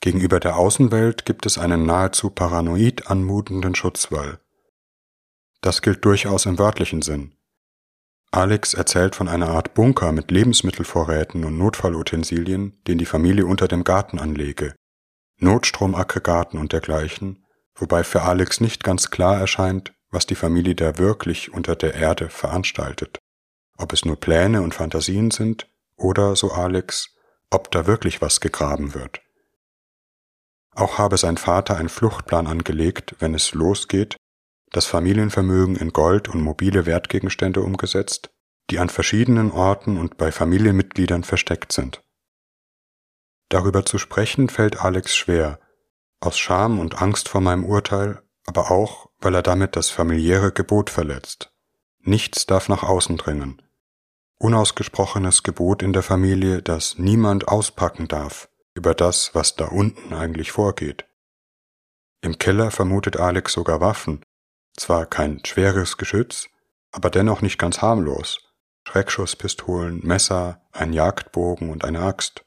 Gegenüber 0.00 0.40
der 0.40 0.56
Außenwelt 0.56 1.24
gibt 1.24 1.46
es 1.46 1.56
einen 1.56 1.86
nahezu 1.86 2.28
paranoid 2.28 3.06
anmutenden 3.06 3.74
Schutzwall. 3.74 4.40
Das 5.62 5.80
gilt 5.80 6.04
durchaus 6.04 6.44
im 6.44 6.58
wörtlichen 6.58 7.00
Sinn. 7.00 7.32
Alex 8.32 8.74
erzählt 8.74 9.14
von 9.14 9.28
einer 9.28 9.48
Art 9.48 9.74
Bunker 9.74 10.12
mit 10.12 10.30
Lebensmittelvorräten 10.30 11.44
und 11.44 11.56
Notfallutensilien, 11.56 12.82
den 12.86 12.98
die 12.98 13.06
Familie 13.06 13.46
unter 13.46 13.68
dem 13.68 13.84
Garten 13.84 14.18
anlege, 14.18 14.74
Notstromaggregaten 15.38 16.58
und 16.58 16.72
dergleichen, 16.72 17.45
wobei 17.76 18.04
für 18.04 18.22
Alex 18.22 18.60
nicht 18.60 18.84
ganz 18.84 19.10
klar 19.10 19.38
erscheint, 19.38 19.94
was 20.10 20.26
die 20.26 20.34
Familie 20.34 20.74
da 20.74 20.98
wirklich 20.98 21.52
unter 21.52 21.76
der 21.76 21.94
Erde 21.94 22.28
veranstaltet. 22.28 23.18
Ob 23.76 23.92
es 23.92 24.04
nur 24.04 24.16
Pläne 24.16 24.62
und 24.62 24.74
Fantasien 24.74 25.30
sind 25.30 25.68
oder, 25.96 26.36
so 26.36 26.52
Alex, 26.52 27.14
ob 27.50 27.70
da 27.70 27.86
wirklich 27.86 28.20
was 28.22 28.40
gegraben 28.40 28.94
wird. 28.94 29.20
Auch 30.74 30.98
habe 30.98 31.16
sein 31.16 31.36
Vater 31.36 31.76
einen 31.76 31.88
Fluchtplan 31.88 32.46
angelegt, 32.46 33.16
wenn 33.18 33.34
es 33.34 33.54
losgeht, 33.54 34.16
das 34.72 34.86
Familienvermögen 34.86 35.76
in 35.76 35.92
Gold 35.92 36.28
und 36.28 36.42
mobile 36.42 36.86
Wertgegenstände 36.86 37.60
umgesetzt, 37.60 38.30
die 38.70 38.78
an 38.78 38.88
verschiedenen 38.88 39.52
Orten 39.52 39.96
und 39.96 40.16
bei 40.16 40.32
Familienmitgliedern 40.32 41.24
versteckt 41.24 41.72
sind. 41.72 42.02
Darüber 43.48 43.84
zu 43.86 43.98
sprechen 43.98 44.48
fällt 44.48 44.80
Alex 44.80 45.14
schwer, 45.16 45.60
aus 46.20 46.38
Scham 46.38 46.78
und 46.78 47.00
Angst 47.02 47.28
vor 47.28 47.40
meinem 47.40 47.64
Urteil, 47.64 48.22
aber 48.46 48.70
auch, 48.70 49.10
weil 49.18 49.34
er 49.34 49.42
damit 49.42 49.76
das 49.76 49.90
familiäre 49.90 50.52
Gebot 50.52 50.90
verletzt. 50.90 51.52
Nichts 52.00 52.46
darf 52.46 52.68
nach 52.68 52.82
außen 52.82 53.16
dringen. 53.16 53.62
Unausgesprochenes 54.38 55.42
Gebot 55.42 55.82
in 55.82 55.92
der 55.92 56.02
Familie, 56.02 56.62
dass 56.62 56.98
niemand 56.98 57.48
auspacken 57.48 58.06
darf 58.06 58.48
über 58.74 58.94
das, 58.94 59.34
was 59.34 59.56
da 59.56 59.66
unten 59.66 60.14
eigentlich 60.14 60.52
vorgeht. 60.52 61.06
Im 62.20 62.38
Keller 62.38 62.70
vermutet 62.70 63.16
Alex 63.18 63.52
sogar 63.52 63.80
Waffen, 63.80 64.24
zwar 64.76 65.06
kein 65.06 65.44
schweres 65.44 65.96
Geschütz, 65.96 66.48
aber 66.92 67.10
dennoch 67.10 67.42
nicht 67.42 67.58
ganz 67.58 67.82
harmlos. 67.82 68.38
Schreckschusspistolen, 68.86 70.06
Messer, 70.06 70.62
ein 70.70 70.92
Jagdbogen 70.92 71.70
und 71.70 71.84
eine 71.84 72.00
Axt. 72.00 72.45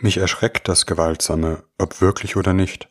Mich 0.00 0.18
erschreckt 0.18 0.68
das 0.68 0.86
Gewaltsame, 0.86 1.64
ob 1.78 2.00
wirklich 2.00 2.36
oder 2.36 2.52
nicht. 2.52 2.88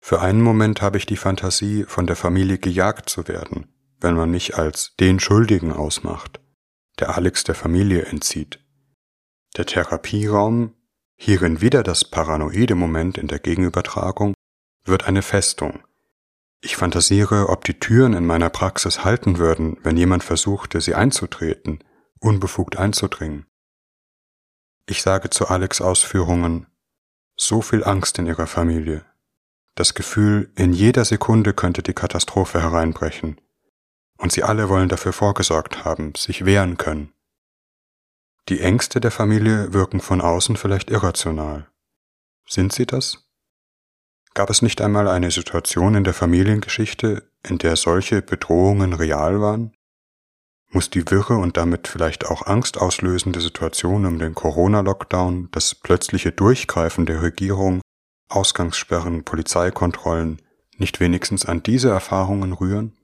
Für 0.00 0.20
einen 0.20 0.40
Moment 0.40 0.80
habe 0.80 0.96
ich 0.96 1.06
die 1.06 1.16
Fantasie, 1.16 1.84
von 1.84 2.06
der 2.06 2.16
Familie 2.16 2.58
gejagt 2.58 3.08
zu 3.08 3.28
werden, 3.28 3.66
wenn 4.00 4.14
man 4.14 4.30
mich 4.30 4.56
als 4.56 4.94
den 4.96 5.20
Schuldigen 5.20 5.72
ausmacht, 5.72 6.40
der 6.98 7.16
Alex 7.16 7.44
der 7.44 7.54
Familie 7.54 8.04
entzieht. 8.04 8.60
Der 9.56 9.66
Therapieraum, 9.66 10.74
hierin 11.16 11.60
wieder 11.60 11.82
das 11.82 12.04
paranoide 12.04 12.74
Moment 12.74 13.18
in 13.18 13.28
der 13.28 13.38
Gegenübertragung, 13.38 14.34
wird 14.84 15.06
eine 15.06 15.22
Festung, 15.22 15.82
ich 16.60 16.76
fantasiere, 16.76 17.48
ob 17.48 17.64
die 17.64 17.78
Türen 17.78 18.14
in 18.14 18.26
meiner 18.26 18.50
Praxis 18.50 19.04
halten 19.04 19.38
würden, 19.38 19.78
wenn 19.84 19.96
jemand 19.96 20.24
versuchte, 20.24 20.80
sie 20.80 20.94
einzutreten, 20.94 21.84
unbefugt 22.18 22.76
einzudringen. 22.76 23.46
Ich 24.90 25.02
sage 25.02 25.28
zu 25.28 25.48
Alex 25.48 25.82
Ausführungen, 25.82 26.66
so 27.36 27.60
viel 27.60 27.84
Angst 27.84 28.18
in 28.18 28.26
ihrer 28.26 28.46
Familie. 28.46 29.04
Das 29.74 29.92
Gefühl, 29.92 30.50
in 30.56 30.72
jeder 30.72 31.04
Sekunde 31.04 31.52
könnte 31.52 31.82
die 31.82 31.92
Katastrophe 31.92 32.62
hereinbrechen. 32.62 33.38
Und 34.16 34.32
sie 34.32 34.44
alle 34.44 34.70
wollen 34.70 34.88
dafür 34.88 35.12
vorgesorgt 35.12 35.84
haben, 35.84 36.14
sich 36.14 36.46
wehren 36.46 36.78
können. 36.78 37.12
Die 38.48 38.60
Ängste 38.60 38.98
der 38.98 39.10
Familie 39.10 39.74
wirken 39.74 40.00
von 40.00 40.22
außen 40.22 40.56
vielleicht 40.56 40.90
irrational. 40.90 41.68
Sind 42.46 42.72
sie 42.72 42.86
das? 42.86 43.28
Gab 44.32 44.48
es 44.48 44.62
nicht 44.62 44.80
einmal 44.80 45.06
eine 45.06 45.30
Situation 45.30 45.96
in 45.96 46.04
der 46.04 46.14
Familiengeschichte, 46.14 47.30
in 47.46 47.58
der 47.58 47.76
solche 47.76 48.22
Bedrohungen 48.22 48.94
real 48.94 49.42
waren? 49.42 49.76
Muss 50.70 50.90
die 50.90 51.10
wirre 51.10 51.38
und 51.38 51.56
damit 51.56 51.88
vielleicht 51.88 52.26
auch 52.26 52.42
angstauslösende 52.42 53.40
Situation 53.40 54.04
um 54.04 54.18
den 54.18 54.34
Corona-Lockdown, 54.34 55.48
das 55.50 55.74
plötzliche 55.74 56.30
Durchgreifen 56.30 57.06
der 57.06 57.22
Regierung, 57.22 57.80
Ausgangssperren, 58.28 59.24
Polizeikontrollen 59.24 60.42
nicht 60.76 61.00
wenigstens 61.00 61.46
an 61.46 61.62
diese 61.62 61.90
Erfahrungen 61.90 62.52
rühren? 62.52 62.96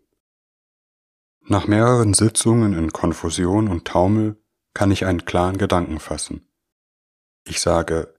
Nach 1.47 1.66
mehreren 1.66 2.14
Sitzungen 2.14 2.73
in 2.73 2.92
Konfusion 2.92 3.68
und 3.68 3.87
Taumel 3.87 4.37
kann 4.75 4.90
ich 4.90 5.06
einen 5.06 5.25
klaren 5.25 5.59
Gedanken 5.59 6.00
fassen. 6.00 6.47
Ich 7.44 7.61
sage, 7.61 8.14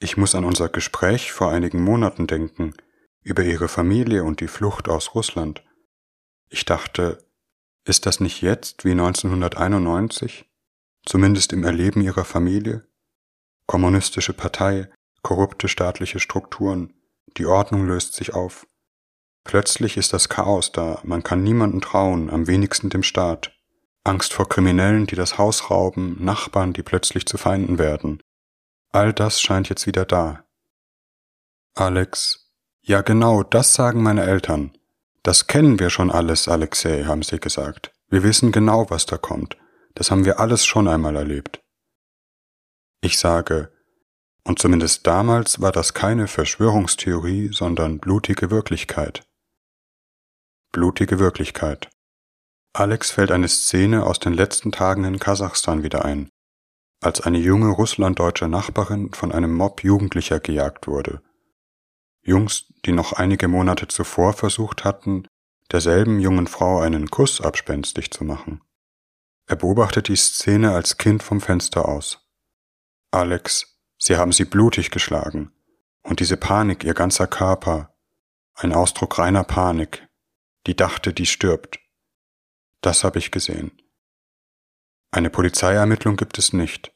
ich 0.00 0.16
muss 0.16 0.34
an 0.34 0.44
unser 0.44 0.68
Gespräch 0.68 1.32
vor 1.32 1.50
einigen 1.50 1.82
Monaten 1.82 2.26
denken, 2.26 2.74
über 3.22 3.42
ihre 3.42 3.68
Familie 3.68 4.24
und 4.24 4.40
die 4.40 4.48
Flucht 4.48 4.88
aus 4.88 5.14
Russland. 5.14 5.64
Ich 6.48 6.64
dachte, 6.64 7.18
ist 7.88 8.06
das 8.06 8.20
nicht 8.20 8.42
jetzt 8.42 8.84
wie 8.84 8.92
1991? 8.92 10.44
Zumindest 11.04 11.52
im 11.52 11.64
Erleben 11.64 12.00
ihrer 12.00 12.24
Familie? 12.24 12.86
Kommunistische 13.66 14.32
Partei, 14.32 14.88
korrupte 15.22 15.68
staatliche 15.68 16.20
Strukturen, 16.20 16.94
die 17.36 17.46
Ordnung 17.46 17.86
löst 17.86 18.14
sich 18.14 18.34
auf. 18.34 18.66
Plötzlich 19.44 19.96
ist 19.96 20.12
das 20.12 20.28
Chaos 20.28 20.72
da, 20.72 21.00
man 21.02 21.22
kann 21.22 21.42
niemanden 21.42 21.80
trauen, 21.80 22.30
am 22.30 22.46
wenigsten 22.46 22.90
dem 22.90 23.02
Staat. 23.02 23.52
Angst 24.04 24.32
vor 24.32 24.48
Kriminellen, 24.48 25.06
die 25.06 25.16
das 25.16 25.38
Haus 25.38 25.70
rauben, 25.70 26.16
Nachbarn, 26.22 26.72
die 26.72 26.82
plötzlich 26.82 27.26
zu 27.26 27.38
Feinden 27.38 27.78
werden, 27.78 28.22
All 28.90 29.12
das 29.12 29.40
scheint 29.40 29.68
jetzt 29.68 29.86
wieder 29.86 30.06
da. 30.06 30.44
Alex, 31.74 32.50
ja 32.80 33.02
genau, 33.02 33.42
das 33.42 33.74
sagen 33.74 34.02
meine 34.02 34.24
Eltern. 34.24 34.77
Das 35.28 35.46
kennen 35.46 35.78
wir 35.78 35.90
schon 35.90 36.10
alles, 36.10 36.48
Alexei, 36.48 37.04
haben 37.04 37.22
sie 37.22 37.38
gesagt. 37.38 37.92
Wir 38.08 38.22
wissen 38.22 38.50
genau, 38.50 38.88
was 38.88 39.04
da 39.04 39.18
kommt. 39.18 39.58
Das 39.94 40.10
haben 40.10 40.24
wir 40.24 40.40
alles 40.40 40.64
schon 40.64 40.88
einmal 40.88 41.16
erlebt. 41.16 41.60
Ich 43.02 43.18
sage, 43.18 43.70
und 44.42 44.58
zumindest 44.58 45.06
damals 45.06 45.60
war 45.60 45.70
das 45.70 45.92
keine 45.92 46.28
Verschwörungstheorie, 46.28 47.50
sondern 47.52 47.98
blutige 47.98 48.50
Wirklichkeit. 48.50 49.28
Blutige 50.72 51.18
Wirklichkeit. 51.18 51.90
Alex 52.72 53.10
fällt 53.10 53.30
eine 53.30 53.48
Szene 53.48 54.06
aus 54.06 54.20
den 54.20 54.32
letzten 54.32 54.72
Tagen 54.72 55.04
in 55.04 55.18
Kasachstan 55.18 55.82
wieder 55.82 56.06
ein, 56.06 56.30
als 57.02 57.20
eine 57.20 57.38
junge 57.38 57.68
russlanddeutsche 57.68 58.48
Nachbarin 58.48 59.12
von 59.12 59.32
einem 59.32 59.52
Mob 59.52 59.84
Jugendlicher 59.84 60.40
gejagt 60.40 60.86
wurde. 60.86 61.20
Jungs, 62.28 62.72
die 62.84 62.92
noch 62.92 63.14
einige 63.14 63.48
Monate 63.48 63.88
zuvor 63.88 64.34
versucht 64.34 64.84
hatten, 64.84 65.26
derselben 65.72 66.20
jungen 66.20 66.46
Frau 66.46 66.80
einen 66.80 67.10
Kuss 67.10 67.40
abspenstig 67.40 68.10
zu 68.10 68.24
machen. 68.24 68.60
Er 69.46 69.56
beobachtet 69.56 70.08
die 70.08 70.16
Szene 70.16 70.72
als 70.72 70.98
Kind 70.98 71.22
vom 71.22 71.40
Fenster 71.40 71.88
aus. 71.88 72.28
Alex, 73.10 73.78
Sie 73.98 74.16
haben 74.16 74.32
sie 74.32 74.44
blutig 74.44 74.90
geschlagen. 74.90 75.52
Und 76.02 76.20
diese 76.20 76.36
Panik, 76.36 76.84
ihr 76.84 76.94
ganzer 76.94 77.26
Körper, 77.26 77.94
ein 78.54 78.72
Ausdruck 78.72 79.18
reiner 79.18 79.44
Panik, 79.44 80.06
die 80.66 80.76
dachte, 80.76 81.12
die 81.12 81.26
stirbt. 81.26 81.80
Das 82.80 83.04
habe 83.04 83.18
ich 83.18 83.30
gesehen. 83.30 83.72
Eine 85.10 85.30
Polizeiermittlung 85.30 86.16
gibt 86.16 86.38
es 86.38 86.52
nicht. 86.52 86.92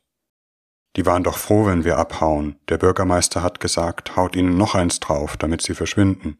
Die 0.96 1.06
waren 1.06 1.24
doch 1.24 1.38
froh, 1.38 1.66
wenn 1.66 1.84
wir 1.84 1.98
abhauen. 1.98 2.56
Der 2.68 2.78
Bürgermeister 2.78 3.42
hat 3.42 3.60
gesagt, 3.60 4.16
haut 4.16 4.36
ihnen 4.36 4.56
noch 4.56 4.74
eins 4.74 5.00
drauf, 5.00 5.36
damit 5.36 5.62
sie 5.62 5.74
verschwinden. 5.74 6.38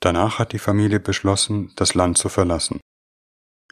Danach 0.00 0.38
hat 0.38 0.52
die 0.52 0.58
Familie 0.58 1.00
beschlossen, 1.00 1.72
das 1.76 1.94
Land 1.94 2.18
zu 2.18 2.28
verlassen. 2.28 2.80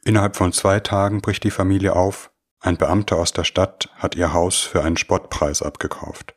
Innerhalb 0.05 0.37
von 0.37 0.53
zwei 0.53 0.81
Tagen 0.81 1.21
bricht 1.21 1.45
die 1.45 1.51
Familie 1.51 1.95
auf, 1.95 2.31
ein 2.61 2.77
Beamter 2.77 3.17
aus 3.17 3.33
der 3.33 3.45
Stadt 3.45 3.91
hat 3.97 4.15
ihr 4.15 4.33
Haus 4.33 4.61
für 4.61 4.83
einen 4.83 4.97
Spottpreis 4.97 5.63
abgekauft. 5.63 6.35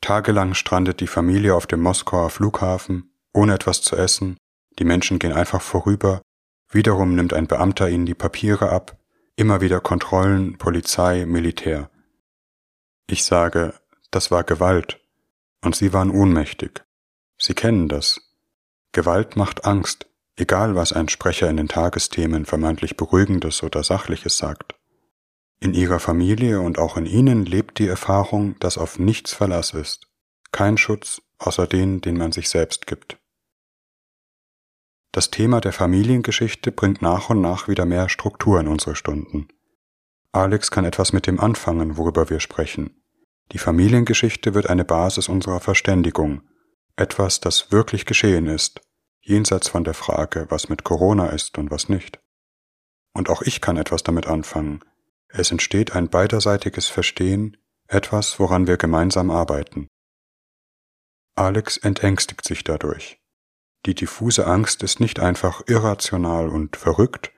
Tagelang 0.00 0.54
strandet 0.54 1.00
die 1.00 1.06
Familie 1.06 1.54
auf 1.54 1.66
dem 1.66 1.80
Moskauer 1.80 2.30
Flughafen, 2.30 3.14
ohne 3.32 3.54
etwas 3.54 3.82
zu 3.82 3.96
essen, 3.96 4.36
die 4.78 4.84
Menschen 4.84 5.18
gehen 5.18 5.32
einfach 5.32 5.62
vorüber, 5.62 6.20
wiederum 6.70 7.14
nimmt 7.14 7.32
ein 7.32 7.46
Beamter 7.46 7.88
ihnen 7.88 8.06
die 8.06 8.14
Papiere 8.14 8.70
ab, 8.70 8.98
immer 9.36 9.60
wieder 9.60 9.80
Kontrollen, 9.80 10.58
Polizei, 10.58 11.26
Militär. 11.26 11.90
Ich 13.06 13.24
sage, 13.24 13.74
das 14.10 14.30
war 14.30 14.44
Gewalt, 14.44 15.00
und 15.62 15.76
sie 15.76 15.92
waren 15.92 16.10
ohnmächtig. 16.10 16.84
Sie 17.38 17.54
kennen 17.54 17.88
das. 17.88 18.20
Gewalt 18.92 19.36
macht 19.36 19.64
Angst, 19.64 20.06
egal 20.36 20.74
was 20.74 20.92
ein 20.92 21.08
Sprecher 21.08 21.50
in 21.50 21.56
den 21.56 21.68
Tagesthemen 21.68 22.46
vermeintlich 22.46 22.96
Beruhigendes 22.96 23.62
oder 23.62 23.82
Sachliches 23.82 24.36
sagt. 24.36 24.74
In 25.60 25.74
ihrer 25.74 26.00
Familie 26.00 26.60
und 26.60 26.78
auch 26.78 26.96
in 26.96 27.06
ihnen 27.06 27.46
lebt 27.46 27.78
die 27.78 27.88
Erfahrung, 27.88 28.58
dass 28.60 28.78
auf 28.78 28.98
nichts 28.98 29.32
Verlass 29.32 29.72
ist, 29.72 30.06
kein 30.52 30.78
Schutz 30.78 31.22
außer 31.38 31.66
den, 31.66 32.00
den 32.00 32.16
man 32.16 32.32
sich 32.32 32.48
selbst 32.48 32.86
gibt. 32.86 33.18
Das 35.12 35.30
Thema 35.30 35.60
der 35.60 35.72
Familiengeschichte 35.72 36.72
bringt 36.72 37.02
nach 37.02 37.30
und 37.30 37.40
nach 37.40 37.68
wieder 37.68 37.86
mehr 37.86 38.08
Struktur 38.08 38.58
in 38.60 38.68
unsere 38.68 38.96
Stunden. 38.96 39.48
Alex 40.34 40.72
kann 40.72 40.84
etwas 40.84 41.12
mit 41.12 41.28
dem 41.28 41.38
anfangen, 41.38 41.96
worüber 41.96 42.28
wir 42.28 42.40
sprechen. 42.40 43.00
Die 43.52 43.58
Familiengeschichte 43.58 44.52
wird 44.52 44.68
eine 44.68 44.84
Basis 44.84 45.28
unserer 45.28 45.60
Verständigung, 45.60 46.42
etwas, 46.96 47.38
das 47.38 47.70
wirklich 47.70 48.04
geschehen 48.04 48.48
ist, 48.48 48.80
jenseits 49.20 49.68
von 49.68 49.84
der 49.84 49.94
Frage, 49.94 50.46
was 50.48 50.68
mit 50.68 50.82
Corona 50.82 51.28
ist 51.28 51.56
und 51.56 51.70
was 51.70 51.88
nicht. 51.88 52.18
Und 53.12 53.30
auch 53.30 53.42
ich 53.42 53.60
kann 53.60 53.76
etwas 53.76 54.02
damit 54.02 54.26
anfangen. 54.26 54.80
Es 55.28 55.52
entsteht 55.52 55.94
ein 55.94 56.08
beiderseitiges 56.08 56.88
Verstehen, 56.88 57.56
etwas, 57.86 58.40
woran 58.40 58.66
wir 58.66 58.76
gemeinsam 58.76 59.30
arbeiten. 59.30 59.86
Alex 61.36 61.76
entängstigt 61.76 62.44
sich 62.44 62.64
dadurch. 62.64 63.20
Die 63.86 63.94
diffuse 63.94 64.48
Angst 64.48 64.82
ist 64.82 64.98
nicht 64.98 65.20
einfach 65.20 65.62
irrational 65.68 66.48
und 66.48 66.76
verrückt, 66.76 67.33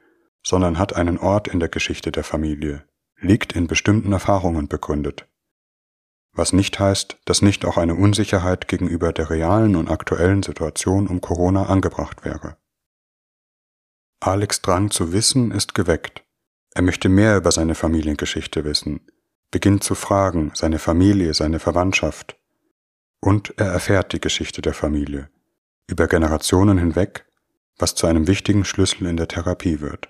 sondern 0.47 0.79
hat 0.79 0.95
einen 0.95 1.19
Ort 1.19 1.49
in 1.49 1.59
der 1.59 1.69
Geschichte 1.69 2.13
der 2.13 2.23
Familie, 2.23 2.85
liegt 3.19 3.55
in 3.55 3.67
bestimmten 3.67 4.13
Erfahrungen 4.13 4.69
begründet. 4.69 5.27
Was 6.35 6.53
nicht 6.53 6.79
heißt, 6.79 7.19
dass 7.25 7.43
nicht 7.43 7.65
auch 7.65 7.77
eine 7.77 7.97
Unsicherheit 7.97 8.69
gegenüber 8.69 9.13
der 9.13 9.29
realen 9.29 9.75
und 9.75 9.91
aktuellen 9.91 10.45
Situation 10.45 11.09
um 11.09 11.21
Corona 11.21 11.67
angebracht 11.67 12.25
wäre. 12.25 12.57
Alex 14.21 14.63
Drang 14.63 14.93
zu 14.93 15.13
wissen 15.13 15.51
ist 15.51 15.75
geweckt. 15.75 16.23
Er 16.75 16.83
möchte 16.83 17.09
mehr 17.09 17.39
über 17.39 17.51
seine 17.51 17.75
Familiengeschichte 17.75 18.63
wissen, 18.65 19.01
beginnt 19.51 19.83
zu 19.83 19.97
fragen, 19.97 20.53
seine 20.55 20.79
Familie, 20.79 21.35
seine 21.35 21.59
Verwandtschaft. 21.59 22.39
Und 23.19 23.53
er 23.57 23.73
erfährt 23.73 24.13
die 24.13 24.21
Geschichte 24.21 24.63
der 24.63 24.75
Familie, 24.75 25.29
über 25.89 26.07
Generationen 26.07 26.79
hinweg, 26.79 27.27
was 27.79 27.97
zu 27.97 28.07
einem 28.07 28.29
wichtigen 28.29 28.65
Schlüssel 28.65 29.09
in 29.09 29.17
der 29.17 29.27
Therapie 29.27 29.81
wird. 29.81 30.09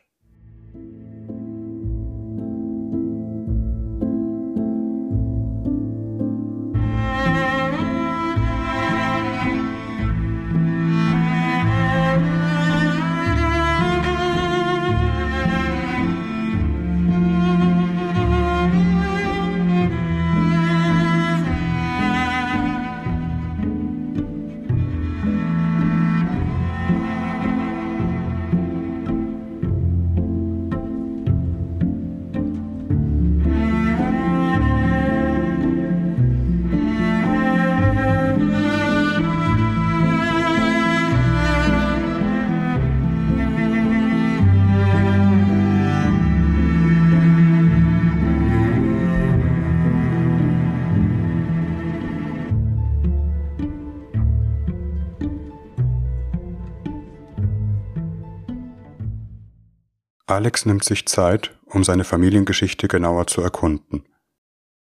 Alex 60.28 60.66
nimmt 60.66 60.84
sich 60.84 61.06
Zeit, 61.06 61.56
um 61.66 61.84
seine 61.84 62.02
Familiengeschichte 62.02 62.88
genauer 62.88 63.28
zu 63.28 63.42
erkunden. 63.42 64.08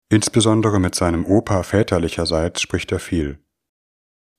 Insbesondere 0.09 0.79
mit 0.79 0.95
seinem 0.95 1.25
Opa 1.25 1.63
väterlicherseits 1.63 2.61
spricht 2.61 2.91
er 2.93 2.99
viel. 2.99 3.43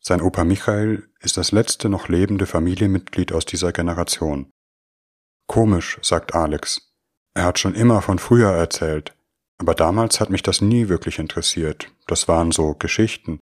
Sein 0.00 0.22
Opa 0.22 0.44
Michael 0.44 1.06
ist 1.20 1.36
das 1.36 1.52
letzte 1.52 1.90
noch 1.90 2.08
lebende 2.08 2.46
Familienmitglied 2.46 3.32
aus 3.32 3.44
dieser 3.44 3.72
Generation. 3.72 4.50
Komisch, 5.46 5.98
sagt 6.00 6.34
Alex. 6.34 6.94
Er 7.34 7.44
hat 7.44 7.58
schon 7.58 7.74
immer 7.74 8.00
von 8.00 8.18
früher 8.18 8.52
erzählt, 8.52 9.14
aber 9.58 9.74
damals 9.74 10.20
hat 10.20 10.30
mich 10.30 10.42
das 10.42 10.62
nie 10.62 10.88
wirklich 10.88 11.18
interessiert. 11.18 11.92
Das 12.06 12.26
waren 12.26 12.52
so 12.52 12.74
Geschichten. 12.74 13.38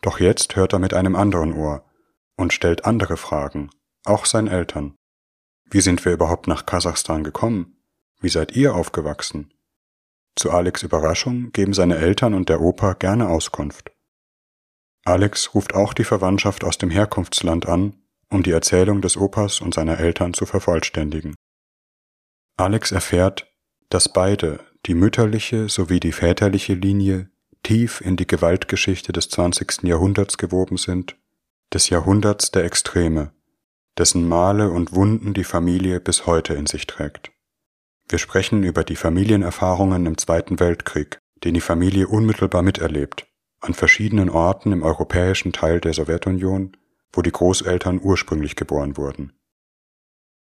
Doch 0.00 0.18
jetzt 0.18 0.56
hört 0.56 0.72
er 0.72 0.78
mit 0.78 0.94
einem 0.94 1.14
anderen 1.14 1.52
Ohr 1.52 1.84
und 2.36 2.54
stellt 2.54 2.86
andere 2.86 3.18
Fragen, 3.18 3.68
auch 4.04 4.24
seinen 4.24 4.48
Eltern. 4.48 4.96
Wie 5.74 5.80
sind 5.80 6.04
wir 6.04 6.12
überhaupt 6.12 6.46
nach 6.46 6.66
Kasachstan 6.66 7.24
gekommen? 7.24 7.76
Wie 8.20 8.28
seid 8.28 8.54
ihr 8.54 8.76
aufgewachsen? 8.76 9.52
Zu 10.36 10.52
Alex 10.52 10.84
Überraschung 10.84 11.50
geben 11.50 11.74
seine 11.74 11.96
Eltern 11.96 12.32
und 12.32 12.48
der 12.48 12.60
Opa 12.60 12.92
gerne 12.92 13.28
Auskunft. 13.28 13.90
Alex 15.04 15.52
ruft 15.52 15.74
auch 15.74 15.92
die 15.92 16.04
Verwandtschaft 16.04 16.62
aus 16.62 16.78
dem 16.78 16.90
Herkunftsland 16.90 17.66
an, 17.66 17.94
um 18.30 18.44
die 18.44 18.52
Erzählung 18.52 19.00
des 19.00 19.16
Opas 19.16 19.60
und 19.60 19.74
seiner 19.74 19.98
Eltern 19.98 20.32
zu 20.32 20.46
vervollständigen. 20.46 21.34
Alex 22.56 22.92
erfährt, 22.92 23.52
dass 23.88 24.08
beide, 24.08 24.60
die 24.86 24.94
mütterliche 24.94 25.68
sowie 25.68 25.98
die 25.98 26.12
väterliche 26.12 26.74
Linie, 26.74 27.30
tief 27.64 28.00
in 28.00 28.14
die 28.14 28.28
Gewaltgeschichte 28.28 29.10
des 29.10 29.28
20. 29.28 29.82
Jahrhunderts 29.82 30.38
gewoben 30.38 30.76
sind, 30.76 31.16
des 31.72 31.88
Jahrhunderts 31.88 32.52
der 32.52 32.62
Extreme, 32.62 33.33
dessen 33.98 34.28
Male 34.28 34.70
und 34.70 34.94
Wunden 34.94 35.34
die 35.34 35.44
Familie 35.44 36.00
bis 36.00 36.26
heute 36.26 36.54
in 36.54 36.66
sich 36.66 36.86
trägt. 36.86 37.30
Wir 38.08 38.18
sprechen 38.18 38.62
über 38.62 38.84
die 38.84 38.96
Familienerfahrungen 38.96 40.06
im 40.06 40.18
Zweiten 40.18 40.60
Weltkrieg, 40.60 41.18
den 41.44 41.54
die 41.54 41.60
Familie 41.60 42.08
unmittelbar 42.08 42.62
miterlebt, 42.62 43.26
an 43.60 43.74
verschiedenen 43.74 44.28
Orten 44.28 44.72
im 44.72 44.82
europäischen 44.82 45.52
Teil 45.52 45.80
der 45.80 45.94
Sowjetunion, 45.94 46.76
wo 47.12 47.22
die 47.22 47.32
Großeltern 47.32 48.00
ursprünglich 48.02 48.56
geboren 48.56 48.96
wurden. 48.96 49.32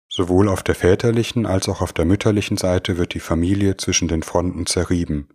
Sowohl 0.07 0.49
auf 0.49 0.61
der 0.61 0.75
väterlichen 0.75 1.45
als 1.45 1.67
auch 1.69 1.81
auf 1.81 1.93
der 1.93 2.05
mütterlichen 2.05 2.57
Seite 2.57 2.97
wird 2.97 3.13
die 3.13 3.19
Familie 3.19 3.77
zwischen 3.77 4.07
den 4.07 4.23
Fronten 4.23 4.65
zerrieben, 4.65 5.29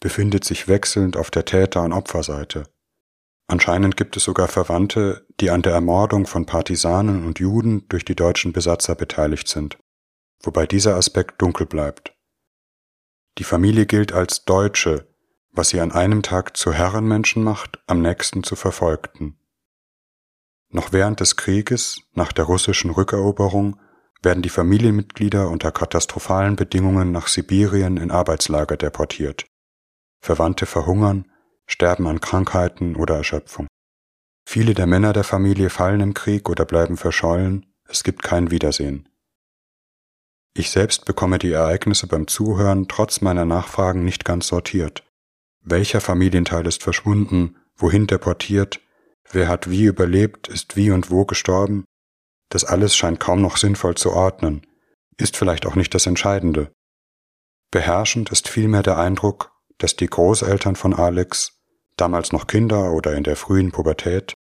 befindet 0.00 0.44
sich 0.44 0.68
wechselnd 0.68 1.16
auf 1.16 1.30
der 1.30 1.44
Täter- 1.44 1.82
und 1.82 1.92
Opferseite 1.92 2.64
Anscheinend 3.50 3.96
gibt 3.96 4.16
es 4.16 4.24
sogar 4.24 4.46
Verwandte, 4.46 5.26
die 5.40 5.50
an 5.50 5.62
der 5.62 5.72
Ermordung 5.72 6.26
von 6.26 6.44
Partisanen 6.44 7.24
und 7.24 7.38
Juden 7.38 7.88
durch 7.88 8.04
die 8.04 8.14
deutschen 8.14 8.52
Besatzer 8.52 8.94
beteiligt 8.94 9.48
sind, 9.48 9.78
wobei 10.42 10.66
dieser 10.66 10.96
Aspekt 10.96 11.40
dunkel 11.40 11.66
bleibt. 11.66 12.14
Die 13.38 13.44
Familie 13.44 13.86
gilt 13.86 14.12
als 14.12 14.44
Deutsche, 14.44 15.08
was 15.50 15.70
sie 15.70 15.80
an 15.80 15.92
einem 15.92 16.22
Tag 16.22 16.58
zu 16.58 16.74
Herrenmenschen 16.74 17.42
macht, 17.42 17.80
am 17.86 18.02
nächsten 18.02 18.44
zu 18.44 18.54
Verfolgten. 18.54 19.38
Noch 20.68 20.92
während 20.92 21.20
des 21.20 21.36
Krieges, 21.36 22.02
nach 22.12 22.32
der 22.32 22.44
russischen 22.44 22.90
Rückeroberung, 22.90 23.80
werden 24.22 24.42
die 24.42 24.50
Familienmitglieder 24.50 25.48
unter 25.48 25.72
katastrophalen 25.72 26.56
Bedingungen 26.56 27.12
nach 27.12 27.28
Sibirien 27.28 27.96
in 27.96 28.10
Arbeitslager 28.10 28.76
deportiert. 28.76 29.46
Verwandte 30.20 30.66
verhungern, 30.66 31.30
sterben 31.68 32.06
an 32.08 32.20
Krankheiten 32.20 32.96
oder 32.96 33.16
Erschöpfung. 33.16 33.68
Viele 34.48 34.74
der 34.74 34.86
Männer 34.86 35.12
der 35.12 35.24
Familie 35.24 35.70
fallen 35.70 36.00
im 36.00 36.14
Krieg 36.14 36.48
oder 36.48 36.64
bleiben 36.64 36.96
verschollen, 36.96 37.66
es 37.86 38.02
gibt 38.02 38.22
kein 38.22 38.50
Wiedersehen. 38.50 39.08
Ich 40.54 40.70
selbst 40.70 41.04
bekomme 41.04 41.38
die 41.38 41.52
Ereignisse 41.52 42.06
beim 42.06 42.26
Zuhören 42.26 42.88
trotz 42.88 43.20
meiner 43.20 43.44
Nachfragen 43.44 44.04
nicht 44.04 44.24
ganz 44.24 44.48
sortiert. 44.48 45.04
Welcher 45.60 46.00
Familienteil 46.00 46.66
ist 46.66 46.82
verschwunden, 46.82 47.56
wohin 47.76 48.06
deportiert, 48.06 48.80
wer 49.30 49.48
hat 49.48 49.70
wie 49.70 49.84
überlebt, 49.84 50.48
ist 50.48 50.76
wie 50.76 50.90
und 50.90 51.10
wo 51.10 51.24
gestorben? 51.24 51.84
Das 52.48 52.64
alles 52.64 52.96
scheint 52.96 53.20
kaum 53.20 53.42
noch 53.42 53.58
sinnvoll 53.58 53.94
zu 53.94 54.12
ordnen, 54.12 54.66
ist 55.18 55.36
vielleicht 55.36 55.66
auch 55.66 55.74
nicht 55.74 55.94
das 55.94 56.06
Entscheidende. 56.06 56.72
Beherrschend 57.70 58.30
ist 58.30 58.48
vielmehr 58.48 58.82
der 58.82 58.96
Eindruck, 58.96 59.52
dass 59.76 59.94
die 59.94 60.06
Großeltern 60.06 60.74
von 60.74 60.94
Alex, 60.94 61.57
damals 62.00 62.32
noch 62.32 62.46
Kinder 62.46 62.92
oder 62.92 63.14
in 63.14 63.24
der 63.24 63.36
frühen 63.36 63.72
Pubertät, 63.72 64.34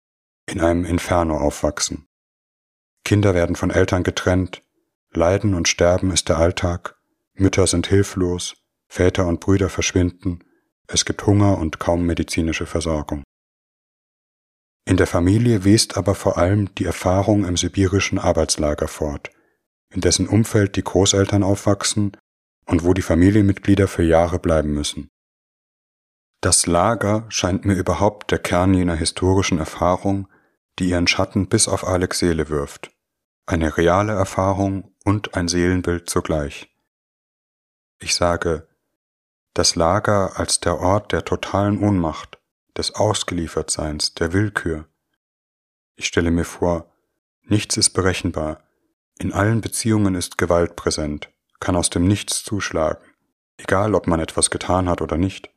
in 0.49 0.61
einem 0.61 0.85
Inferno 0.85 1.37
aufwachsen. 1.37 2.07
Kinder 3.03 3.33
werden 3.33 3.55
von 3.55 3.71
Eltern 3.71 4.03
getrennt, 4.03 4.63
Leiden 5.13 5.53
und 5.53 5.67
Sterben 5.67 6.11
ist 6.11 6.29
der 6.29 6.37
Alltag, 6.37 6.95
Mütter 7.33 7.67
sind 7.67 7.87
hilflos, 7.87 8.55
Väter 8.87 9.27
und 9.27 9.39
Brüder 9.39 9.69
verschwinden, 9.69 10.43
es 10.87 11.05
gibt 11.05 11.25
Hunger 11.25 11.57
und 11.57 11.79
kaum 11.79 12.05
medizinische 12.05 12.65
Versorgung. 12.65 13.23
In 14.85 14.95
der 14.95 15.07
Familie 15.07 15.65
west 15.65 15.97
aber 15.97 16.15
vor 16.15 16.37
allem 16.37 16.73
die 16.75 16.85
Erfahrung 16.85 17.45
im 17.45 17.57
sibirischen 17.57 18.19
Arbeitslager 18.19 18.87
fort, 18.87 19.31
in 19.93 19.99
dessen 19.99 20.27
Umfeld 20.27 20.77
die 20.77 20.83
Großeltern 20.83 21.43
aufwachsen 21.43 22.15
und 22.65 22.85
wo 22.85 22.93
die 22.93 23.01
Familienmitglieder 23.01 23.87
für 23.87 24.03
Jahre 24.03 24.39
bleiben 24.39 24.73
müssen. 24.73 25.09
Das 26.41 26.67
Lager 26.67 27.25
scheint 27.29 27.65
mir 27.65 27.73
überhaupt 27.75 28.31
der 28.31 28.39
Kern 28.39 28.73
jener 28.73 28.95
historischen 28.95 29.57
Erfahrung, 29.57 30.27
die 30.77 30.89
ihren 30.89 31.07
Schatten 31.07 31.47
bis 31.47 31.67
auf 31.67 31.83
Alex 31.85 32.19
Seele 32.19 32.49
wirft, 32.49 32.91
eine 33.47 33.77
reale 33.77 34.13
Erfahrung 34.13 34.93
und 35.03 35.35
ein 35.35 35.47
Seelenbild 35.47 36.09
zugleich. 36.09 36.69
Ich 37.99 38.13
sage, 38.13 38.67
das 39.55 39.75
Lager 39.75 40.37
als 40.39 40.59
der 40.59 40.79
Ort 40.79 41.11
der 41.11 41.25
totalen 41.25 41.83
Ohnmacht, 41.83 42.37
des 42.77 42.93
Ausgeliefertseins, 42.93 44.13
der 44.13 44.33
Willkür. 44.33 44.85
Ich 45.95 46.05
stelle 46.05 46.29
mir 46.29 46.45
vor, 46.45 46.93
nichts 47.41 47.75
ist 47.75 47.89
berechenbar, 47.89 48.61
in 49.17 49.33
allen 49.33 49.61
Beziehungen 49.61 50.13
ist 50.13 50.37
Gewalt 50.37 50.75
präsent, 50.75 51.29
kann 51.59 51.75
aus 51.75 51.89
dem 51.89 52.07
Nichts 52.07 52.43
zuschlagen, 52.43 53.03
egal 53.57 53.95
ob 53.95 54.05
man 54.05 54.19
etwas 54.19 54.51
getan 54.51 54.87
hat 54.87 55.01
oder 55.01 55.17
nicht. 55.17 55.49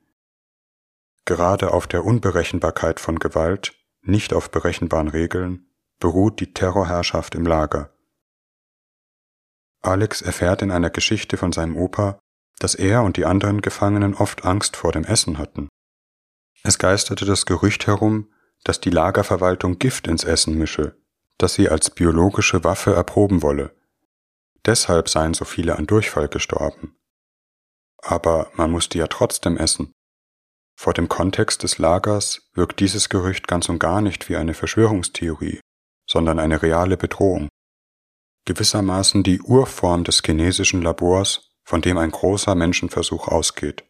Gerade 1.30 1.72
auf 1.72 1.86
der 1.86 2.04
Unberechenbarkeit 2.04 2.98
von 2.98 3.20
Gewalt, 3.20 3.72
nicht 4.02 4.34
auf 4.34 4.50
berechenbaren 4.50 5.06
Regeln, 5.06 5.70
beruht 6.00 6.40
die 6.40 6.52
Terrorherrschaft 6.52 7.36
im 7.36 7.46
Lager. 7.46 7.94
Alex 9.80 10.22
erfährt 10.22 10.60
in 10.60 10.72
einer 10.72 10.90
Geschichte 10.90 11.36
von 11.36 11.52
seinem 11.52 11.76
Opa, 11.76 12.18
dass 12.58 12.74
er 12.74 13.04
und 13.04 13.16
die 13.16 13.26
anderen 13.26 13.60
Gefangenen 13.60 14.14
oft 14.14 14.44
Angst 14.44 14.74
vor 14.74 14.90
dem 14.90 15.04
Essen 15.04 15.38
hatten. 15.38 15.68
Es 16.64 16.80
geisterte 16.80 17.26
das 17.26 17.46
Gerücht 17.46 17.86
herum, 17.86 18.32
dass 18.64 18.80
die 18.80 18.90
Lagerverwaltung 18.90 19.78
Gift 19.78 20.08
ins 20.08 20.24
Essen 20.24 20.58
mische, 20.58 20.96
das 21.38 21.54
sie 21.54 21.68
als 21.68 21.90
biologische 21.90 22.64
Waffe 22.64 22.92
erproben 22.92 23.40
wolle. 23.40 23.72
Deshalb 24.66 25.08
seien 25.08 25.34
so 25.34 25.44
viele 25.44 25.78
an 25.78 25.86
Durchfall 25.86 26.26
gestorben. 26.26 26.96
Aber 27.98 28.50
man 28.56 28.72
musste 28.72 28.98
ja 28.98 29.06
trotzdem 29.06 29.56
essen. 29.56 29.92
Vor 30.82 30.94
dem 30.94 31.10
Kontext 31.10 31.62
des 31.62 31.76
Lagers 31.76 32.48
wirkt 32.54 32.80
dieses 32.80 33.10
Gerücht 33.10 33.46
ganz 33.46 33.68
und 33.68 33.78
gar 33.78 34.00
nicht 34.00 34.30
wie 34.30 34.36
eine 34.36 34.54
Verschwörungstheorie, 34.54 35.60
sondern 36.06 36.38
eine 36.38 36.62
reale 36.62 36.96
Bedrohung. 36.96 37.50
Gewissermaßen 38.46 39.22
die 39.22 39.42
Urform 39.42 40.04
des 40.04 40.22
chinesischen 40.24 40.80
Labors, 40.80 41.50
von 41.64 41.82
dem 41.82 41.98
ein 41.98 42.10
großer 42.10 42.54
Menschenversuch 42.54 43.28
ausgeht. 43.28 43.84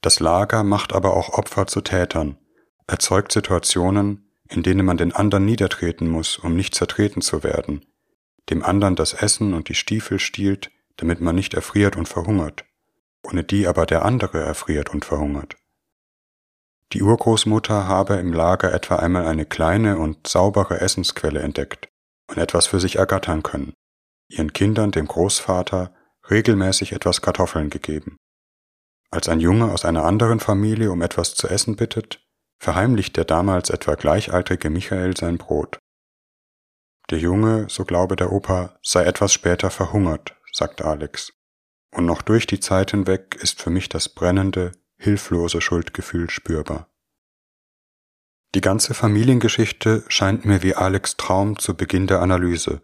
Das 0.00 0.20
Lager 0.20 0.64
macht 0.64 0.94
aber 0.94 1.14
auch 1.14 1.34
Opfer 1.34 1.66
zu 1.66 1.82
Tätern, 1.82 2.38
erzeugt 2.86 3.30
Situationen, 3.30 4.32
in 4.48 4.62
denen 4.62 4.86
man 4.86 4.96
den 4.96 5.12
anderen 5.12 5.44
niedertreten 5.44 6.08
muss, 6.08 6.38
um 6.38 6.56
nicht 6.56 6.74
zertreten 6.74 7.20
zu 7.20 7.42
werden, 7.42 7.84
dem 8.48 8.62
anderen 8.62 8.96
das 8.96 9.12
Essen 9.12 9.52
und 9.52 9.68
die 9.68 9.74
Stiefel 9.74 10.18
stiehlt, 10.18 10.70
damit 10.96 11.20
man 11.20 11.34
nicht 11.34 11.52
erfriert 11.52 11.96
und 11.96 12.08
verhungert, 12.08 12.64
ohne 13.22 13.44
die 13.44 13.66
aber 13.66 13.86
der 13.86 14.04
andere 14.04 14.40
erfriert 14.40 14.90
und 14.90 15.04
verhungert. 15.04 15.56
Die 16.92 17.02
Urgroßmutter 17.02 17.86
habe 17.86 18.16
im 18.16 18.32
Lager 18.32 18.72
etwa 18.72 18.96
einmal 18.96 19.26
eine 19.26 19.46
kleine 19.46 19.98
und 19.98 20.26
saubere 20.26 20.80
Essensquelle 20.80 21.40
entdeckt 21.40 21.88
und 22.28 22.36
etwas 22.36 22.66
für 22.66 22.80
sich 22.80 22.96
ergattern 22.96 23.42
können, 23.42 23.72
ihren 24.28 24.52
Kindern, 24.52 24.90
dem 24.90 25.06
Großvater, 25.06 25.94
regelmäßig 26.30 26.92
etwas 26.92 27.22
Kartoffeln 27.22 27.70
gegeben. 27.70 28.16
Als 29.10 29.28
ein 29.28 29.40
Junge 29.40 29.72
aus 29.72 29.84
einer 29.84 30.04
anderen 30.04 30.40
Familie 30.40 30.90
um 30.90 31.02
etwas 31.02 31.34
zu 31.34 31.48
essen 31.48 31.76
bittet, 31.76 32.20
verheimlicht 32.58 33.16
der 33.16 33.24
damals 33.24 33.70
etwa 33.70 33.94
gleichaltrige 33.94 34.70
Michael 34.70 35.16
sein 35.16 35.38
Brot. 35.38 35.78
Der 37.10 37.18
Junge, 37.18 37.66
so 37.68 37.84
glaube 37.84 38.16
der 38.16 38.32
Opa, 38.32 38.78
sei 38.82 39.04
etwas 39.04 39.32
später 39.32 39.70
verhungert, 39.70 40.34
sagt 40.52 40.82
Alex. 40.82 41.32
Und 41.94 42.06
noch 42.06 42.22
durch 42.22 42.46
die 42.46 42.60
Zeit 42.60 42.90
hinweg 42.90 43.36
ist 43.40 43.60
für 43.60 43.70
mich 43.70 43.88
das 43.88 44.08
brennende, 44.08 44.72
hilflose 44.98 45.60
Schuldgefühl 45.60 46.30
spürbar. 46.30 46.88
Die 48.54 48.60
ganze 48.60 48.92
Familiengeschichte 48.92 50.04
scheint 50.08 50.44
mir 50.44 50.62
wie 50.62 50.74
Alex 50.74 51.16
Traum 51.16 51.58
zu 51.58 51.74
Beginn 51.74 52.06
der 52.06 52.20
Analyse, 52.20 52.82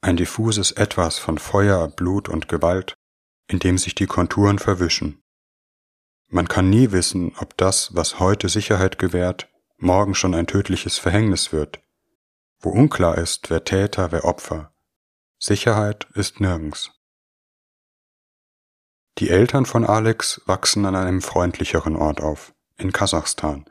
ein 0.00 0.16
diffuses 0.16 0.72
Etwas 0.72 1.18
von 1.18 1.38
Feuer, 1.38 1.88
Blut 1.88 2.28
und 2.28 2.48
Gewalt, 2.48 2.94
in 3.48 3.58
dem 3.58 3.78
sich 3.78 3.94
die 3.94 4.06
Konturen 4.06 4.58
verwischen. 4.58 5.20
Man 6.28 6.48
kann 6.48 6.70
nie 6.70 6.92
wissen, 6.92 7.34
ob 7.38 7.56
das, 7.56 7.94
was 7.94 8.18
heute 8.18 8.48
Sicherheit 8.48 8.98
gewährt, 8.98 9.48
morgen 9.76 10.14
schon 10.14 10.34
ein 10.34 10.46
tödliches 10.46 10.98
Verhängnis 10.98 11.52
wird, 11.52 11.80
wo 12.60 12.70
unklar 12.70 13.18
ist, 13.18 13.50
wer 13.50 13.64
Täter, 13.64 14.12
wer 14.12 14.24
Opfer. 14.24 14.72
Sicherheit 15.38 16.06
ist 16.14 16.40
nirgends. 16.40 16.92
Die 19.18 19.28
Eltern 19.28 19.66
von 19.66 19.84
Alex 19.84 20.40
wachsen 20.46 20.86
an 20.86 20.96
einem 20.96 21.20
freundlicheren 21.20 21.96
Ort 21.96 22.20
auf, 22.20 22.52
in 22.78 22.92
Kasachstan, 22.92 23.66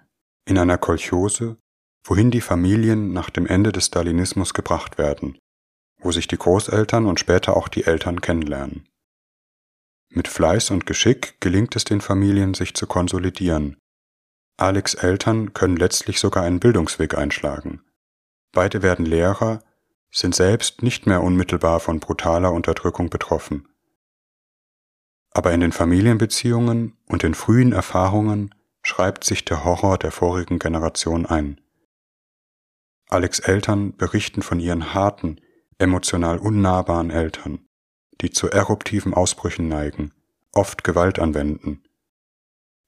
in 0.45 0.57
einer 0.57 0.77
Kolchose, 0.77 1.57
wohin 2.03 2.31
die 2.31 2.41
Familien 2.41 3.11
nach 3.13 3.29
dem 3.29 3.47
Ende 3.47 3.71
des 3.71 3.87
Stalinismus 3.87 4.53
gebracht 4.53 4.97
werden, 4.97 5.37
wo 5.99 6.11
sich 6.11 6.27
die 6.27 6.37
Großeltern 6.37 7.05
und 7.05 7.19
später 7.19 7.57
auch 7.57 7.67
die 7.67 7.85
Eltern 7.85 8.21
kennenlernen. 8.21 8.87
Mit 10.09 10.27
Fleiß 10.27 10.71
und 10.71 10.85
Geschick 10.85 11.39
gelingt 11.39 11.75
es 11.75 11.85
den 11.85 12.01
Familien, 12.01 12.53
sich 12.53 12.73
zu 12.73 12.85
konsolidieren. 12.85 13.77
Alex 14.57 14.93
Eltern 14.93 15.53
können 15.53 15.77
letztlich 15.77 16.19
sogar 16.19 16.43
einen 16.43 16.59
Bildungsweg 16.59 17.17
einschlagen. 17.17 17.81
Beide 18.51 18.83
werden 18.83 19.05
Lehrer, 19.05 19.63
sind 20.11 20.35
selbst 20.35 20.83
nicht 20.83 21.07
mehr 21.07 21.23
unmittelbar 21.23 21.79
von 21.79 21.99
brutaler 21.99 22.51
Unterdrückung 22.51 23.09
betroffen. 23.09 23.70
Aber 25.31 25.51
in 25.53 25.61
den 25.61 25.71
Familienbeziehungen 25.71 26.97
und 27.07 27.23
den 27.23 27.33
frühen 27.33 27.71
Erfahrungen 27.71 28.53
schreibt 28.83 29.23
sich 29.23 29.45
der 29.45 29.63
Horror 29.63 29.97
der 29.97 30.11
vorigen 30.11 30.59
Generation 30.59 31.25
ein. 31.25 31.61
Alex 33.09 33.39
Eltern 33.39 33.95
berichten 33.95 34.41
von 34.41 34.59
ihren 34.59 34.93
harten, 34.93 35.39
emotional 35.77 36.37
unnahbaren 36.37 37.09
Eltern 37.09 37.65
die 38.21 38.29
zu 38.29 38.49
eruptiven 38.49 39.13
Ausbrüchen 39.13 39.67
neigen, 39.67 40.13
oft 40.53 40.83
Gewalt 40.83 41.19
anwenden. 41.19 41.83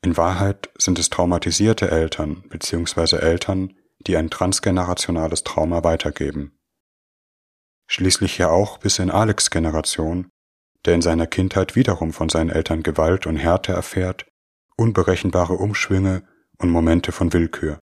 In 0.02 0.18
Wahrheit 0.18 0.70
sind 0.78 1.00
es 1.00 1.10
traumatisierte 1.10 1.90
Eltern 1.90 2.44
bzw. 2.50 3.18
Eltern, 3.18 3.74
die 4.06 4.18
ein 4.18 4.30
transgenerationales 4.30 5.44
Trauma 5.44 5.84
weitergeben. 5.84 6.58
Schließlich 7.88 8.38
ja 8.38 8.50
auch 8.50 8.78
bis 8.78 9.00
in 9.00 9.12
Alex 9.12 9.50
Generation, 9.50 10.30
der 10.86 10.96
in 10.96 11.02
seiner 11.02 11.28
Kindheit 11.28 11.76
wiederum 11.76 12.14
von 12.14 12.30
seinen 12.30 12.50
Eltern 12.50 12.84
Gewalt 12.84 13.26
und 13.26 13.38
Härte 13.38 13.72
erfährt, 13.74 14.26
unberechenbare 14.76 15.54
Umschwünge 15.54 16.24
und 16.58 16.70
Momente 16.70 17.12
von 17.12 17.34
Willkür. 17.34 17.80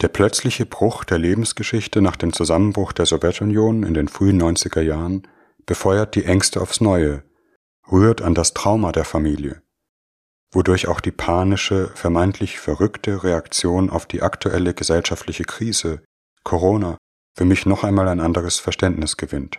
Der 0.00 0.08
plötzliche 0.08 0.66
Bruch 0.66 1.04
der 1.04 1.18
Lebensgeschichte 1.18 2.02
nach 2.02 2.16
dem 2.16 2.32
Zusammenbruch 2.32 2.92
der 2.92 3.06
Sowjetunion 3.06 3.82
in 3.82 3.94
den 3.94 4.08
frühen 4.08 4.40
90er 4.40 4.80
Jahren 4.80 5.26
befeuert 5.64 6.14
die 6.14 6.24
Ängste 6.24 6.60
aufs 6.60 6.80
Neue, 6.80 7.22
rührt 7.90 8.20
an 8.22 8.34
das 8.34 8.52
Trauma 8.54 8.92
der 8.92 9.04
Familie. 9.04 9.62
wodurch 10.52 10.88
auch 10.88 11.00
die 11.00 11.10
panische, 11.10 11.90
vermeintlich 11.94 12.58
verrückte 12.58 13.24
Reaktion 13.24 13.90
auf 13.90 14.06
die 14.06 14.22
aktuelle 14.22 14.72
gesellschaftliche 14.74 15.44
Krise, 15.44 16.02
Corona, 16.44 16.96
für 17.36 17.44
mich 17.44 17.66
noch 17.66 17.84
einmal 17.84 18.08
ein 18.08 18.20
anderes 18.20 18.58
Verständnis 18.58 19.16
gewinnt. 19.18 19.58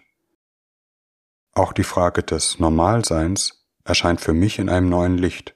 Auch 1.58 1.74
die 1.74 1.84
Frage 1.84 2.22
des 2.22 2.60
Normalseins 2.60 3.66
erscheint 3.84 4.22
für 4.22 4.34
mich 4.34 4.60
in 4.60 4.70
einem 4.70 4.90
neuen 4.90 5.18
Licht. 5.18 5.56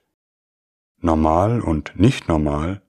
Normal 0.96 1.60
und 1.60 1.92
nicht 1.94 2.26
normal, 2.26 2.82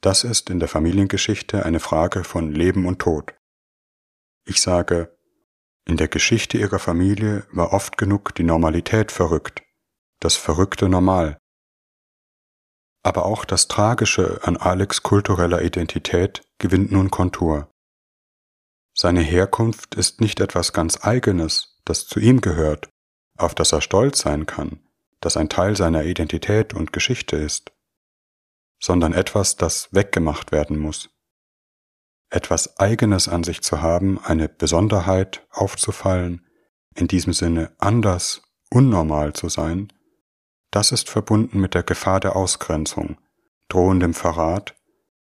das 0.00 0.24
ist 0.24 0.50
in 0.50 0.58
der 0.58 0.66
Familiengeschichte 0.66 1.64
eine 1.64 1.78
Frage 1.78 2.24
von 2.24 2.50
Leben 2.50 2.84
und 2.86 2.98
Tod. 2.98 3.34
Ich 4.44 4.60
sage, 4.60 5.16
in 5.84 5.96
der 5.96 6.08
Geschichte 6.08 6.58
ihrer 6.58 6.80
Familie 6.80 7.46
war 7.52 7.72
oft 7.72 7.98
genug 7.98 8.34
die 8.34 8.42
Normalität 8.42 9.12
verrückt, 9.12 9.62
das 10.18 10.34
Verrückte 10.34 10.88
normal. 10.88 11.38
Aber 13.04 13.26
auch 13.26 13.44
das 13.44 13.68
Tragische 13.68 14.40
an 14.42 14.56
Alex 14.56 15.04
kultureller 15.04 15.62
Identität 15.62 16.42
gewinnt 16.58 16.90
nun 16.90 17.12
Kontur. 17.12 17.70
Seine 18.98 19.20
Herkunft 19.20 19.94
ist 19.94 20.22
nicht 20.22 20.40
etwas 20.40 20.72
ganz 20.72 21.04
Eigenes, 21.04 21.78
das 21.84 22.06
zu 22.06 22.18
ihm 22.18 22.40
gehört, 22.40 22.88
auf 23.36 23.54
das 23.54 23.72
er 23.72 23.82
stolz 23.82 24.20
sein 24.20 24.46
kann, 24.46 24.80
das 25.20 25.36
ein 25.36 25.50
Teil 25.50 25.76
seiner 25.76 26.04
Identität 26.04 26.72
und 26.72 26.94
Geschichte 26.94 27.36
ist, 27.36 27.72
sondern 28.80 29.12
etwas, 29.12 29.56
das 29.56 29.92
weggemacht 29.92 30.50
werden 30.50 30.78
muss. 30.78 31.10
Etwas 32.30 32.78
Eigenes 32.78 33.28
an 33.28 33.44
sich 33.44 33.60
zu 33.60 33.82
haben, 33.82 34.18
eine 34.18 34.48
Besonderheit 34.48 35.46
aufzufallen, 35.50 36.46
in 36.94 37.06
diesem 37.06 37.34
Sinne 37.34 37.72
anders, 37.76 38.40
unnormal 38.70 39.34
zu 39.34 39.50
sein, 39.50 39.92
das 40.70 40.90
ist 40.90 41.10
verbunden 41.10 41.60
mit 41.60 41.74
der 41.74 41.82
Gefahr 41.82 42.18
der 42.18 42.34
Ausgrenzung, 42.34 43.18
drohendem 43.68 44.14
Verrat, 44.14 44.74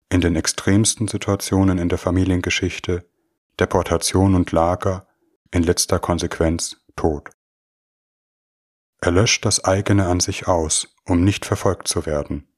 in 0.09 0.19
den 0.19 0.35
extremsten 0.35 1.07
Situationen 1.07 1.77
in 1.77 1.87
der 1.87 1.97
Familiengeschichte 1.97 3.09
Deportation 3.61 4.33
und 4.33 4.51
Lager, 4.51 5.07
in 5.51 5.61
letzter 5.61 5.99
Konsequenz 5.99 6.77
Tod. 6.95 7.29
Er 9.01 9.11
löscht 9.11 9.45
das 9.45 9.63
eigene 9.63 10.07
an 10.07 10.19
sich 10.19 10.47
aus, 10.47 10.95
um 11.05 11.23
nicht 11.23 11.45
verfolgt 11.45 11.87
zu 11.87 12.07
werden, 12.07 12.51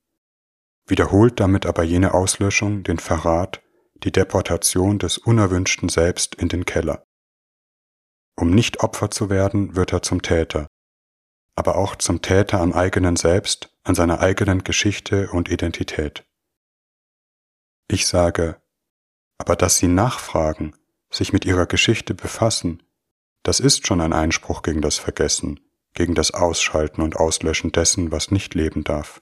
wiederholt 0.88 1.42
damit 1.42 1.66
aber 1.66 1.84
jene 1.84 2.14
Auslöschung, 2.14 2.84
den 2.84 3.00
Verrat, 3.00 3.62
die 3.96 4.14
Deportation 4.14 4.98
des 4.98 5.18
unerwünschten 5.18 5.90
Selbst 5.90 6.36
in 6.36 6.48
den 6.48 6.64
Keller. 6.64 7.06
Um 8.38 8.52
nicht 8.52 8.80
Opfer 8.80 9.12
zu 9.12 9.30
werden, 9.30 9.76
wird 9.76 9.92
er 9.92 10.04
zum 10.04 10.22
Täter, 10.22 10.68
aber 11.56 11.76
auch 11.76 11.98
zum 11.98 12.22
Täter 12.22 12.62
am 12.62 12.72
eigenen 12.72 13.18
Selbst, 13.18 13.78
an 13.84 13.96
seiner 13.96 14.22
eigenen 14.22 14.64
Geschichte 14.64 15.30
und 15.32 15.52
Identität. 15.52 16.26
Ich 17.90 18.08
sage, 18.08 18.62
aber 19.38 19.58
dass 19.58 19.80
sie 19.80 19.90
nachfragen, 19.90 20.74
sich 21.14 21.34
mit 21.34 21.46
ihrer 21.46 21.66
Geschichte 21.66 22.14
befassen, 22.14 22.84
das 23.44 23.60
ist 23.60 23.88
schon 23.88 24.02
ein 24.02 24.14
Einspruch 24.14 24.62
gegen 24.62 24.82
das 24.82 24.98
Vergessen, 24.98 25.60
gegen 25.94 26.16
das 26.16 26.32
Ausschalten 26.32 27.02
und 27.02 27.18
Auslöschen 27.18 27.72
dessen, 27.72 28.12
was 28.12 28.32
nicht 28.32 28.56
leben 28.56 28.84
darf, 28.84 29.22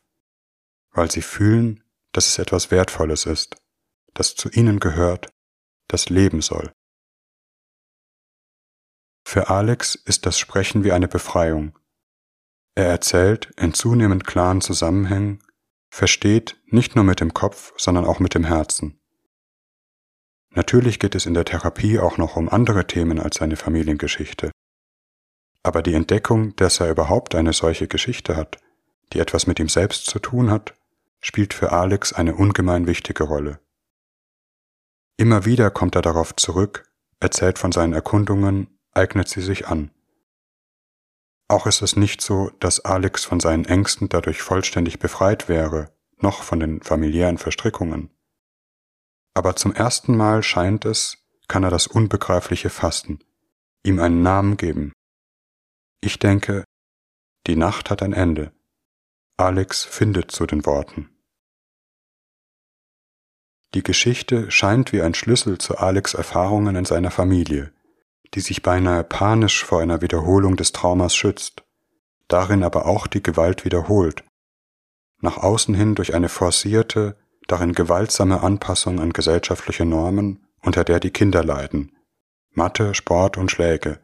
weil 0.91 1.11
sie 1.11 1.21
fühlen, 1.21 1.83
dass 2.11 2.27
es 2.27 2.37
etwas 2.37 2.71
Wertvolles 2.71 3.25
ist, 3.25 3.57
das 4.13 4.35
zu 4.35 4.49
ihnen 4.49 4.79
gehört, 4.79 5.33
das 5.87 6.09
leben 6.09 6.41
soll. 6.41 6.71
Für 9.25 9.49
Alex 9.49 9.95
ist 9.95 10.25
das 10.25 10.37
Sprechen 10.37 10.83
wie 10.83 10.91
eine 10.91 11.07
Befreiung. 11.07 11.77
Er 12.75 12.87
erzählt 12.87 13.51
in 13.57 13.73
zunehmend 13.73 14.25
klaren 14.25 14.61
Zusammenhängen, 14.61 15.43
versteht 15.89 16.61
nicht 16.65 16.95
nur 16.95 17.03
mit 17.03 17.19
dem 17.19 17.33
Kopf, 17.33 17.73
sondern 17.77 18.05
auch 18.05 18.19
mit 18.19 18.33
dem 18.33 18.45
Herzen. 18.45 19.00
Natürlich 20.53 20.99
geht 20.99 21.15
es 21.15 21.25
in 21.25 21.33
der 21.33 21.45
Therapie 21.45 21.99
auch 21.99 22.17
noch 22.17 22.35
um 22.35 22.49
andere 22.49 22.85
Themen 22.85 23.19
als 23.19 23.37
seine 23.37 23.55
Familiengeschichte. 23.55 24.51
Aber 25.63 25.81
die 25.81 25.93
Entdeckung, 25.93 26.55
dass 26.57 26.79
er 26.79 26.89
überhaupt 26.89 27.35
eine 27.35 27.53
solche 27.53 27.87
Geschichte 27.87 28.35
hat, 28.35 28.57
die 29.13 29.19
etwas 29.19 29.47
mit 29.47 29.59
ihm 29.59 29.69
selbst 29.69 30.07
zu 30.07 30.19
tun 30.19 30.51
hat, 30.51 30.75
spielt 31.21 31.53
für 31.53 31.71
Alex 31.71 32.11
eine 32.11 32.35
ungemein 32.35 32.85
wichtige 32.85 33.23
Rolle. 33.23 33.59
Immer 35.17 35.45
wieder 35.45 35.69
kommt 35.69 35.95
er 35.95 36.01
darauf 36.01 36.35
zurück, 36.35 36.91
erzählt 37.19 37.57
von 37.57 37.71
seinen 37.71 37.93
Erkundungen, 37.93 38.79
eignet 38.93 39.29
sie 39.29 39.41
sich 39.41 39.67
an. 39.67 39.91
Auch 41.47 41.67
ist 41.67 41.81
es 41.81 41.95
nicht 41.95 42.21
so, 42.21 42.49
dass 42.59 42.83
Alex 42.83 43.23
von 43.23 43.39
seinen 43.39 43.65
Ängsten 43.65 44.09
dadurch 44.09 44.41
vollständig 44.41 44.99
befreit 44.99 45.47
wäre, 45.47 45.93
noch 46.17 46.43
von 46.43 46.59
den 46.59 46.81
familiären 46.81 47.37
Verstrickungen 47.37 48.09
aber 49.33 49.55
zum 49.55 49.73
ersten 49.73 50.15
Mal 50.15 50.43
scheint 50.43 50.85
es, 50.85 51.17
kann 51.47 51.63
er 51.63 51.69
das 51.69 51.87
Unbegreifliche 51.87 52.69
fassen, 52.69 53.23
ihm 53.83 53.99
einen 53.99 54.21
Namen 54.21 54.57
geben. 54.57 54.93
Ich 56.01 56.19
denke, 56.19 56.63
die 57.47 57.55
Nacht 57.55 57.89
hat 57.89 58.03
ein 58.03 58.13
Ende. 58.13 58.51
Alex 59.37 59.83
findet 59.83 60.31
zu 60.31 60.45
den 60.45 60.65
Worten. 60.65 61.09
Die 63.73 63.83
Geschichte 63.83 64.51
scheint 64.51 64.91
wie 64.91 65.01
ein 65.01 65.13
Schlüssel 65.13 65.57
zu 65.57 65.77
Alex 65.77 66.13
Erfahrungen 66.13 66.75
in 66.75 66.85
seiner 66.85 67.11
Familie, 67.11 67.71
die 68.33 68.41
sich 68.41 68.61
beinahe 68.61 69.03
panisch 69.03 69.63
vor 69.63 69.81
einer 69.81 70.01
Wiederholung 70.01 70.57
des 70.57 70.73
Traumas 70.73 71.15
schützt, 71.15 71.63
darin 72.27 72.63
aber 72.63 72.85
auch 72.85 73.07
die 73.07 73.23
Gewalt 73.23 73.63
wiederholt, 73.63 74.23
nach 75.21 75.37
außen 75.37 75.73
hin 75.73 75.95
durch 75.95 76.13
eine 76.13 76.29
forcierte, 76.29 77.17
darin 77.47 77.73
gewaltsame 77.73 78.41
Anpassung 78.41 78.99
an 78.99 79.13
gesellschaftliche 79.13 79.85
Normen, 79.85 80.47
unter 80.61 80.83
der 80.83 80.99
die 80.99 81.11
Kinder 81.11 81.43
leiden, 81.43 81.97
Mathe, 82.51 82.93
Sport 82.93 83.37
und 83.37 83.51
Schläge, 83.51 83.99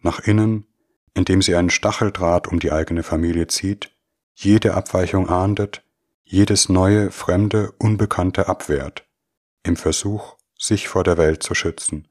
nach 0.00 0.20
innen, 0.20 0.66
indem 1.14 1.42
sie 1.42 1.54
einen 1.54 1.70
Stacheldraht 1.70 2.48
um 2.48 2.60
die 2.60 2.72
eigene 2.72 3.02
Familie 3.02 3.46
zieht, 3.46 3.94
jede 4.34 4.74
Abweichung 4.74 5.28
ahndet, 5.28 5.82
jedes 6.22 6.68
neue, 6.68 7.10
fremde, 7.10 7.72
unbekannte 7.72 8.48
abwehrt, 8.48 9.04
im 9.62 9.76
Versuch, 9.76 10.36
sich 10.58 10.88
vor 10.88 11.04
der 11.04 11.18
Welt 11.18 11.42
zu 11.42 11.54
schützen. 11.54 12.08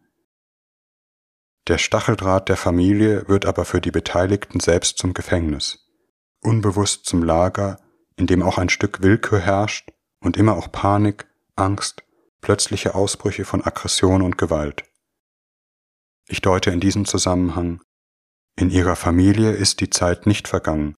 Der 1.68 1.78
Stacheldraht 1.78 2.50
der 2.50 2.58
Familie 2.58 3.28
wird 3.28 3.46
aber 3.46 3.64
für 3.64 3.80
die 3.80 3.92
Beteiligten 3.92 4.60
selbst 4.60 4.98
zum 4.98 5.14
Gefängnis, 5.14 5.88
unbewusst 6.42 7.06
zum 7.06 7.24
Lager, 7.24 7.80
in 8.16 8.28
dem 8.28 8.44
auch 8.44 8.58
ein 8.58 8.70
Stück 8.70 9.02
Willkür 9.02 9.40
herrscht 9.40 9.90
und 10.22 10.38
immer 10.38 10.56
auch 10.56 10.72
Panik, 10.72 11.28
Angst, 11.56 12.04
plötzliche 12.42 12.96
Ausbrüche 12.96 13.46
von 13.46 13.64
Aggression 13.64 14.22
und 14.22 14.38
Gewalt. 14.38 14.84
Ich 16.28 16.42
deute 16.42 16.72
in 16.72 16.80
diesem 16.80 17.06
Zusammenhang, 17.06 17.82
in 18.56 18.70
ihrer 18.70 18.96
Familie 18.96 19.52
ist 19.52 19.80
die 19.80 19.90
Zeit 19.90 20.26
nicht 20.26 20.48
vergangen. 20.48 20.96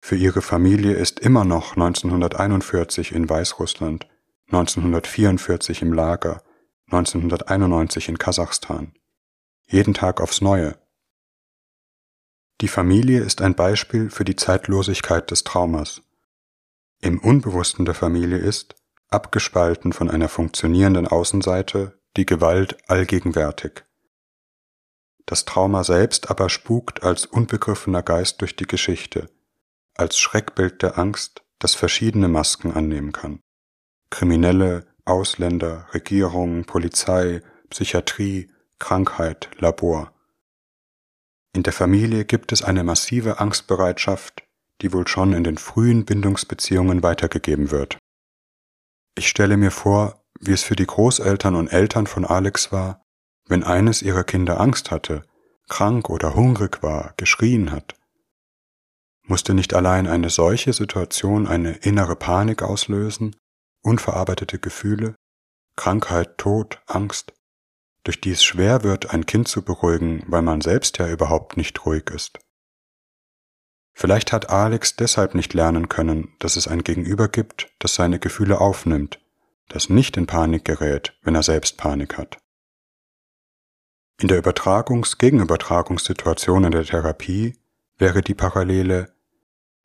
Für 0.00 0.16
ihre 0.16 0.40
Familie 0.40 0.94
ist 0.94 1.20
immer 1.20 1.44
noch 1.44 1.72
1941 1.72 3.12
in 3.12 3.28
Weißrussland, 3.28 4.06
1944 4.46 5.82
im 5.82 5.92
Lager, 5.92 6.42
1991 6.86 8.08
in 8.08 8.18
Kasachstan. 8.18 8.94
Jeden 9.66 9.92
Tag 9.92 10.22
aufs 10.22 10.40
Neue. 10.40 10.78
Die 12.62 12.68
Familie 12.68 13.20
ist 13.20 13.42
ein 13.42 13.54
Beispiel 13.54 14.08
für 14.08 14.24
die 14.24 14.36
Zeitlosigkeit 14.36 15.30
des 15.30 15.44
Traumas 15.44 16.02
im 17.00 17.18
Unbewussten 17.18 17.84
der 17.84 17.94
Familie 17.94 18.38
ist, 18.38 18.74
abgespalten 19.08 19.92
von 19.92 20.10
einer 20.10 20.28
funktionierenden 20.28 21.06
Außenseite, 21.06 21.98
die 22.16 22.26
Gewalt 22.26 22.76
allgegenwärtig. 22.88 23.84
Das 25.26 25.44
Trauma 25.44 25.84
selbst 25.84 26.30
aber 26.30 26.48
spukt 26.48 27.02
als 27.02 27.26
unbegriffener 27.26 28.02
Geist 28.02 28.40
durch 28.40 28.56
die 28.56 28.66
Geschichte, 28.66 29.30
als 29.94 30.18
Schreckbild 30.18 30.82
der 30.82 30.98
Angst, 30.98 31.42
das 31.58 31.74
verschiedene 31.74 32.28
Masken 32.28 32.72
annehmen 32.72 33.12
kann. 33.12 33.40
Kriminelle, 34.10 34.86
Ausländer, 35.04 35.86
Regierung, 35.92 36.64
Polizei, 36.64 37.42
Psychiatrie, 37.70 38.50
Krankheit, 38.78 39.50
Labor. 39.58 40.12
In 41.52 41.62
der 41.62 41.72
Familie 41.72 42.24
gibt 42.24 42.52
es 42.52 42.62
eine 42.62 42.84
massive 42.84 43.40
Angstbereitschaft, 43.40 44.47
die 44.80 44.92
wohl 44.92 45.06
schon 45.08 45.32
in 45.32 45.44
den 45.44 45.58
frühen 45.58 46.04
Bindungsbeziehungen 46.04 47.02
weitergegeben 47.02 47.70
wird. 47.70 47.98
Ich 49.16 49.28
stelle 49.28 49.56
mir 49.56 49.70
vor, 49.70 50.22
wie 50.40 50.52
es 50.52 50.62
für 50.62 50.76
die 50.76 50.86
Großeltern 50.86 51.54
und 51.56 51.68
Eltern 51.68 52.06
von 52.06 52.24
Alex 52.24 52.70
war, 52.70 53.02
wenn 53.48 53.64
eines 53.64 54.02
ihrer 54.02 54.24
Kinder 54.24 54.60
Angst 54.60 54.90
hatte, 54.90 55.24
krank 55.68 56.08
oder 56.10 56.34
hungrig 56.34 56.82
war, 56.82 57.14
geschrien 57.16 57.72
hat. 57.72 57.94
Musste 59.26 59.54
nicht 59.54 59.74
allein 59.74 60.06
eine 60.06 60.30
solche 60.30 60.72
Situation 60.72 61.46
eine 61.46 61.72
innere 61.72 62.16
Panik 62.16 62.62
auslösen, 62.62 63.36
unverarbeitete 63.82 64.58
Gefühle, 64.58 65.14
Krankheit, 65.76 66.38
Tod, 66.38 66.80
Angst, 66.86 67.32
durch 68.04 68.20
die 68.20 68.30
es 68.30 68.42
schwer 68.42 68.82
wird, 68.84 69.12
ein 69.12 69.26
Kind 69.26 69.48
zu 69.48 69.62
beruhigen, 69.62 70.22
weil 70.26 70.42
man 70.42 70.60
selbst 70.60 70.98
ja 70.98 71.08
überhaupt 71.08 71.56
nicht 71.56 71.84
ruhig 71.84 72.08
ist. 72.10 72.38
Vielleicht 74.00 74.32
hat 74.32 74.48
Alex 74.48 74.94
deshalb 74.94 75.34
nicht 75.34 75.54
lernen 75.54 75.88
können, 75.88 76.32
dass 76.38 76.54
es 76.54 76.68
ein 76.68 76.84
Gegenüber 76.84 77.26
gibt, 77.26 77.68
das 77.80 77.96
seine 77.96 78.20
Gefühle 78.20 78.60
aufnimmt, 78.60 79.18
das 79.68 79.90
nicht 79.90 80.16
in 80.16 80.28
Panik 80.28 80.64
gerät, 80.64 81.18
wenn 81.22 81.34
er 81.34 81.42
selbst 81.42 81.78
Panik 81.78 82.16
hat. 82.16 82.38
In 84.20 84.28
der 84.28 84.38
Übertragungs-Gegenübertragungssituation 84.38 86.62
in 86.62 86.70
der 86.70 86.84
Therapie 86.84 87.56
wäre 87.96 88.22
die 88.22 88.34
Parallele 88.34 89.12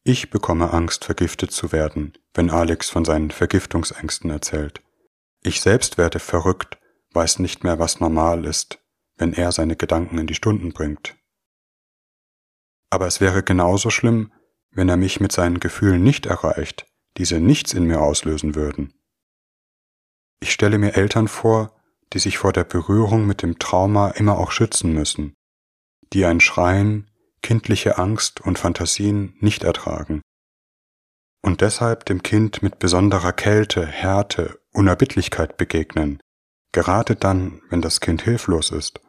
Ich 0.03 0.29
bekomme 0.29 0.71
Angst, 0.71 1.05
vergiftet 1.05 1.51
zu 1.51 1.71
werden, 1.71 2.13
wenn 2.35 2.51
Alex 2.51 2.91
von 2.91 3.05
seinen 3.05 3.31
Vergiftungsängsten 3.31 4.29
erzählt. 4.29 4.83
Ich 5.41 5.59
selbst 5.59 5.97
werde 5.97 6.19
verrückt, 6.19 6.77
weiß 7.13 7.39
nicht 7.39 7.63
mehr, 7.63 7.79
was 7.79 7.99
normal 7.99 8.45
ist, 8.45 8.77
wenn 9.17 9.33
er 9.33 9.51
seine 9.51 9.75
Gedanken 9.75 10.19
in 10.19 10.27
die 10.27 10.35
Stunden 10.35 10.71
bringt. 10.71 11.15
Aber 12.93 13.07
es 13.07 13.19
wäre 13.19 13.41
genauso 13.41 13.89
schlimm, 13.89 14.31
wenn 14.69 14.87
er 14.87 14.97
mich 14.97 15.19
mit 15.19 15.31
seinen 15.31 15.59
Gefühlen 15.59 16.03
nicht 16.03 16.27
erreicht, 16.27 16.85
diese 17.17 17.39
nichts 17.39 17.73
in 17.73 17.85
mir 17.85 18.01
auslösen 18.01 18.53
würden. 18.53 18.93
Ich 20.39 20.51
stelle 20.51 20.77
mir 20.77 20.93
Eltern 20.93 21.27
vor, 21.27 21.75
die 22.13 22.19
sich 22.19 22.37
vor 22.37 22.53
der 22.53 22.65
Berührung 22.65 23.25
mit 23.25 23.41
dem 23.41 23.57
Trauma 23.57 24.09
immer 24.11 24.37
auch 24.37 24.51
schützen 24.51 24.93
müssen, 24.93 25.33
die 26.13 26.23
ein 26.23 26.39
Schreien, 26.39 27.09
kindliche 27.41 27.97
Angst 27.97 28.41
und 28.41 28.59
Fantasien 28.59 29.37
nicht 29.39 29.63
ertragen 29.63 30.21
und 31.41 31.61
deshalb 31.61 32.05
dem 32.05 32.21
Kind 32.21 32.61
mit 32.61 32.77
besonderer 32.77 33.33
Kälte, 33.33 33.87
Härte, 33.87 34.59
Unerbittlichkeit 34.71 35.57
begegnen, 35.57 36.21
gerade 36.73 37.15
dann, 37.15 37.59
wenn 37.71 37.81
das 37.81 38.01
Kind 38.01 38.21
hilflos 38.21 38.69
ist. 38.69 39.01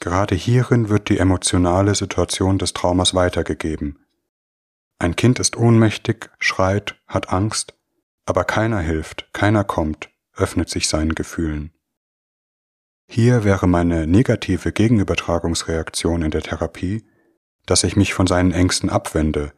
Gerade 0.00 0.34
hierin 0.34 0.88
wird 0.88 1.10
die 1.10 1.18
emotionale 1.18 1.94
Situation 1.94 2.58
des 2.58 2.72
Traumas 2.72 3.14
weitergegeben. 3.14 3.98
Ein 4.98 5.14
Kind 5.14 5.38
ist 5.38 5.56
ohnmächtig, 5.56 6.30
schreit, 6.38 6.96
hat 7.06 7.30
Angst, 7.30 7.74
aber 8.24 8.44
keiner 8.44 8.80
hilft, 8.80 9.28
keiner 9.32 9.62
kommt, 9.62 10.10
öffnet 10.34 10.70
sich 10.70 10.88
seinen 10.88 11.14
Gefühlen. 11.14 11.72
Hier 13.08 13.44
wäre 13.44 13.66
meine 13.66 14.06
negative 14.06 14.72
Gegenübertragungsreaktion 14.72 16.22
in 16.22 16.30
der 16.30 16.42
Therapie, 16.42 17.04
dass 17.66 17.84
ich 17.84 17.96
mich 17.96 18.14
von 18.14 18.26
seinen 18.26 18.52
Ängsten 18.52 18.88
abwende, 18.88 19.52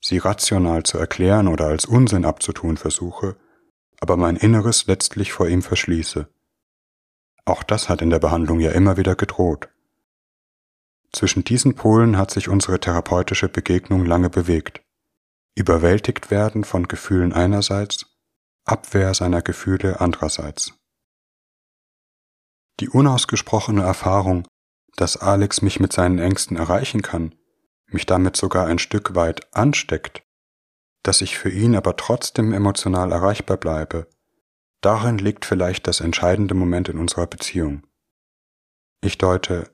sie 0.00 0.18
rational 0.18 0.82
zu 0.82 0.98
erklären 0.98 1.48
oder 1.48 1.66
als 1.66 1.86
Unsinn 1.86 2.24
abzutun 2.24 2.76
versuche, 2.76 3.36
aber 4.00 4.16
mein 4.16 4.36
Inneres 4.36 4.86
letztlich 4.86 5.32
vor 5.32 5.48
ihm 5.48 5.62
verschließe. 5.62 6.28
Auch 7.44 7.62
das 7.62 7.88
hat 7.88 8.02
in 8.02 8.10
der 8.10 8.18
Behandlung 8.18 8.60
ja 8.60 8.72
immer 8.72 8.96
wieder 8.96 9.14
gedroht. 9.14 9.68
Zwischen 11.12 11.44
diesen 11.44 11.74
Polen 11.74 12.16
hat 12.16 12.30
sich 12.30 12.48
unsere 12.48 12.80
therapeutische 12.80 13.48
Begegnung 13.48 14.04
lange 14.04 14.30
bewegt. 14.30 14.82
Überwältigt 15.54 16.30
werden 16.30 16.64
von 16.64 16.88
Gefühlen 16.88 17.32
einerseits, 17.32 18.06
Abwehr 18.64 19.14
seiner 19.14 19.42
Gefühle 19.42 20.00
andererseits. 20.00 20.74
Die 22.80 22.90
unausgesprochene 22.90 23.82
Erfahrung, 23.82 24.46
dass 24.96 25.16
Alex 25.16 25.62
mich 25.62 25.80
mit 25.80 25.92
seinen 25.92 26.18
Ängsten 26.18 26.56
erreichen 26.56 27.00
kann, 27.00 27.34
mich 27.86 28.06
damit 28.06 28.36
sogar 28.36 28.66
ein 28.66 28.78
Stück 28.78 29.14
weit 29.14 29.54
ansteckt, 29.54 30.22
dass 31.02 31.20
ich 31.20 31.38
für 31.38 31.50
ihn 31.50 31.76
aber 31.76 31.96
trotzdem 31.96 32.52
emotional 32.52 33.12
erreichbar 33.12 33.56
bleibe, 33.56 34.08
darin 34.80 35.18
liegt 35.18 35.44
vielleicht 35.44 35.86
das 35.86 36.00
entscheidende 36.00 36.54
Moment 36.54 36.88
in 36.88 36.98
unserer 36.98 37.26
Beziehung. 37.26 37.86
Ich 39.00 39.16
deute 39.16 39.70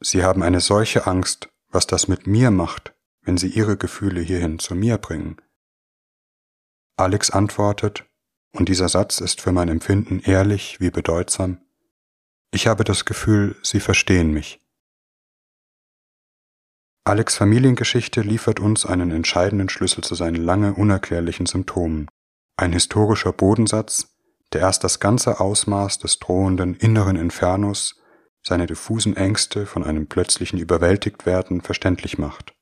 Sie 0.00 0.22
haben 0.22 0.42
eine 0.42 0.60
solche 0.60 1.06
Angst, 1.06 1.48
was 1.70 1.86
das 1.86 2.08
mit 2.08 2.26
mir 2.26 2.50
macht, 2.50 2.94
wenn 3.22 3.36
Sie 3.36 3.48
Ihre 3.48 3.76
Gefühle 3.76 4.20
hierhin 4.20 4.58
zu 4.58 4.74
mir 4.74 4.98
bringen. 4.98 5.36
Alex 6.96 7.30
antwortet, 7.30 8.04
und 8.52 8.68
dieser 8.68 8.88
Satz 8.88 9.20
ist 9.20 9.40
für 9.40 9.52
mein 9.52 9.68
Empfinden 9.68 10.20
ehrlich 10.20 10.80
wie 10.80 10.90
bedeutsam, 10.90 11.60
ich 12.50 12.66
habe 12.66 12.84
das 12.84 13.04
Gefühl, 13.04 13.56
Sie 13.62 13.80
verstehen 13.80 14.32
mich. 14.32 14.60
Alex 17.04 17.36
Familiengeschichte 17.36 18.20
liefert 18.20 18.60
uns 18.60 18.84
einen 18.84 19.10
entscheidenden 19.10 19.68
Schlüssel 19.68 20.04
zu 20.04 20.14
seinen 20.14 20.42
lange 20.42 20.74
unerklärlichen 20.74 21.46
Symptomen. 21.46 22.08
Ein 22.56 22.72
historischer 22.72 23.32
Bodensatz, 23.32 24.14
der 24.52 24.62
erst 24.62 24.84
das 24.84 25.00
ganze 25.00 25.40
Ausmaß 25.40 25.98
des 25.98 26.18
drohenden 26.18 26.74
inneren 26.74 27.16
Infernos 27.16 28.00
seine 28.42 28.66
diffusen 28.66 29.16
Ängste 29.16 29.66
von 29.66 29.84
einem 29.84 30.06
plötzlichen 30.06 30.58
Überwältigtwerden 30.58 31.60
verständlich 31.60 32.18
macht. 32.18 32.54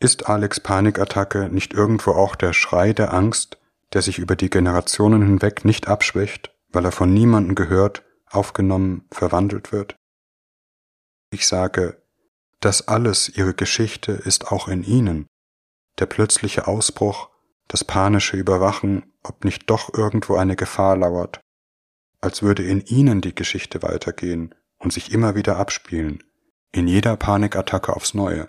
Ist 0.00 0.28
Alex 0.28 0.60
Panikattacke 0.60 1.48
nicht 1.48 1.72
irgendwo 1.74 2.12
auch 2.12 2.36
der 2.36 2.52
Schrei 2.52 2.92
der 2.92 3.12
Angst, 3.12 3.58
der 3.92 4.02
sich 4.02 4.18
über 4.18 4.36
die 4.36 4.50
Generationen 4.50 5.22
hinweg 5.22 5.64
nicht 5.64 5.88
abschwächt, 5.88 6.54
weil 6.70 6.84
er 6.84 6.92
von 6.92 7.12
niemandem 7.12 7.54
gehört, 7.54 8.04
aufgenommen, 8.30 9.06
verwandelt 9.10 9.72
wird? 9.72 9.96
Ich 11.30 11.46
sage, 11.46 12.02
das 12.60 12.88
alles 12.88 13.28
ihre 13.28 13.54
Geschichte 13.54 14.12
ist 14.12 14.52
auch 14.52 14.68
in 14.68 14.82
ihnen, 14.82 15.26
der 15.98 16.06
plötzliche 16.06 16.66
Ausbruch, 16.66 17.30
das 17.66 17.84
panische 17.84 18.36
Überwachen, 18.36 19.12
ob 19.22 19.44
nicht 19.44 19.68
doch 19.70 19.92
irgendwo 19.92 20.36
eine 20.36 20.56
Gefahr 20.56 20.96
lauert, 20.96 21.40
als 22.20 22.42
würde 22.42 22.64
in 22.64 22.80
ihnen 22.80 23.20
die 23.20 23.34
Geschichte 23.34 23.82
weitergehen 23.82 24.54
und 24.78 24.92
sich 24.92 25.12
immer 25.12 25.34
wieder 25.34 25.56
abspielen, 25.56 26.22
in 26.72 26.88
jeder 26.88 27.16
Panikattacke 27.16 27.94
aufs 27.94 28.14
Neue. 28.14 28.48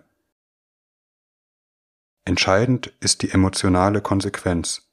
Entscheidend 2.26 2.94
ist 3.00 3.22
die 3.22 3.32
emotionale 3.32 4.02
Konsequenz, 4.02 4.90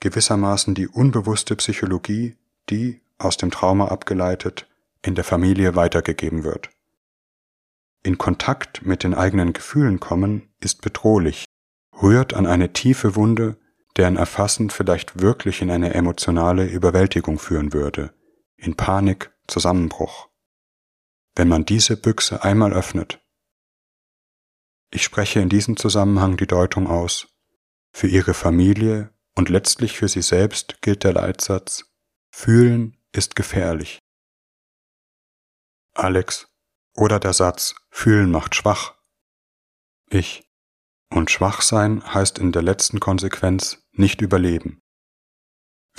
gewissermaßen 0.00 0.74
die 0.74 0.88
unbewusste 0.88 1.54
Psychologie, 1.56 2.36
die, 2.68 3.00
aus 3.18 3.36
dem 3.36 3.50
Trauma 3.50 3.88
abgeleitet, 3.88 4.66
in 5.02 5.14
der 5.14 5.24
Familie 5.24 5.76
weitergegeben 5.76 6.42
wird. 6.42 6.70
In 8.02 8.16
Kontakt 8.16 8.84
mit 8.84 9.02
den 9.02 9.14
eigenen 9.14 9.52
Gefühlen 9.52 10.00
kommen 10.00 10.48
ist 10.60 10.80
bedrohlich, 10.80 11.44
rührt 12.02 12.32
an 12.32 12.46
eine 12.46 12.72
tiefe 12.72 13.14
Wunde, 13.14 13.56
deren 13.96 14.16
Erfassen 14.16 14.70
vielleicht 14.70 15.20
wirklich 15.20 15.60
in 15.60 15.70
eine 15.70 15.92
emotionale 15.92 16.66
Überwältigung 16.66 17.38
führen 17.38 17.72
würde, 17.72 18.14
in 18.60 18.76
Panik, 18.76 19.32
Zusammenbruch. 19.46 20.28
Wenn 21.34 21.48
man 21.48 21.64
diese 21.64 21.96
Büchse 21.96 22.44
einmal 22.44 22.72
öffnet. 22.72 23.20
Ich 24.90 25.02
spreche 25.02 25.40
in 25.40 25.48
diesem 25.48 25.76
Zusammenhang 25.76 26.36
die 26.36 26.46
Deutung 26.46 26.86
aus. 26.86 27.28
Für 27.92 28.08
ihre 28.08 28.34
Familie 28.34 29.14
und 29.34 29.48
letztlich 29.48 29.96
für 29.96 30.08
sie 30.08 30.22
selbst 30.22 30.82
gilt 30.82 31.04
der 31.04 31.14
Leitsatz 31.14 31.84
Fühlen 32.30 32.96
ist 33.12 33.34
gefährlich. 33.34 33.98
Alex 35.94 36.48
oder 36.94 37.18
der 37.18 37.32
Satz 37.32 37.74
Fühlen 37.90 38.30
macht 38.30 38.54
schwach. 38.54 38.94
Ich. 40.08 40.48
Und 41.12 41.30
schwach 41.30 41.62
sein 41.62 42.04
heißt 42.14 42.38
in 42.38 42.52
der 42.52 42.62
letzten 42.62 43.00
Konsequenz 43.00 43.82
nicht 43.92 44.20
überleben. 44.20 44.79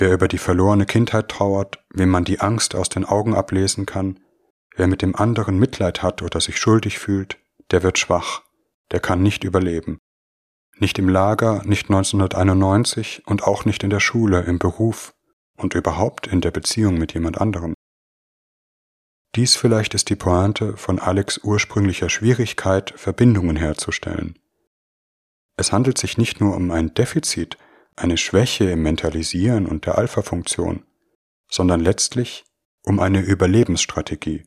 Wer 0.02 0.14
über 0.14 0.26
die 0.26 0.38
verlorene 0.38 0.84
Kindheit 0.84 1.28
trauert, 1.28 1.78
wem 1.90 2.08
man 2.08 2.24
die 2.24 2.40
Angst 2.40 2.74
aus 2.74 2.88
den 2.88 3.04
Augen 3.04 3.36
ablesen 3.36 3.86
kann, 3.86 4.18
wer 4.74 4.88
mit 4.88 5.00
dem 5.00 5.14
anderen 5.14 5.60
Mitleid 5.60 6.02
hat 6.02 6.22
oder 6.22 6.40
sich 6.40 6.58
schuldig 6.58 6.98
fühlt, 6.98 7.38
der 7.70 7.84
wird 7.84 8.00
schwach, 8.00 8.42
der 8.90 8.98
kann 8.98 9.22
nicht 9.22 9.44
überleben. 9.44 9.98
Nicht 10.76 10.98
im 10.98 11.08
Lager, 11.08 11.62
nicht 11.66 11.88
1991 11.88 13.22
und 13.26 13.44
auch 13.44 13.64
nicht 13.64 13.84
in 13.84 13.90
der 13.90 14.00
Schule, 14.00 14.40
im 14.40 14.58
Beruf 14.58 15.14
und 15.56 15.74
überhaupt 15.74 16.26
in 16.26 16.40
der 16.40 16.50
Beziehung 16.50 16.98
mit 16.98 17.14
jemand 17.14 17.40
anderem. 17.40 17.72
Dies 19.36 19.54
vielleicht 19.54 19.94
ist 19.94 20.10
die 20.10 20.16
Pointe 20.16 20.76
von 20.76 20.98
Alex 20.98 21.38
ursprünglicher 21.44 22.10
Schwierigkeit, 22.10 22.92
Verbindungen 22.96 23.54
herzustellen. 23.54 24.36
Es 25.56 25.70
handelt 25.70 25.96
sich 25.96 26.18
nicht 26.18 26.40
nur 26.40 26.56
um 26.56 26.72
ein 26.72 26.92
Defizit, 26.92 27.56
eine 27.96 28.16
Schwäche 28.16 28.70
im 28.70 28.82
Mentalisieren 28.82 29.66
und 29.66 29.86
der 29.86 29.98
Alpha-Funktion, 29.98 30.84
sondern 31.50 31.80
letztlich 31.80 32.44
um 32.84 33.00
eine 33.00 33.20
Überlebensstrategie. 33.20 34.46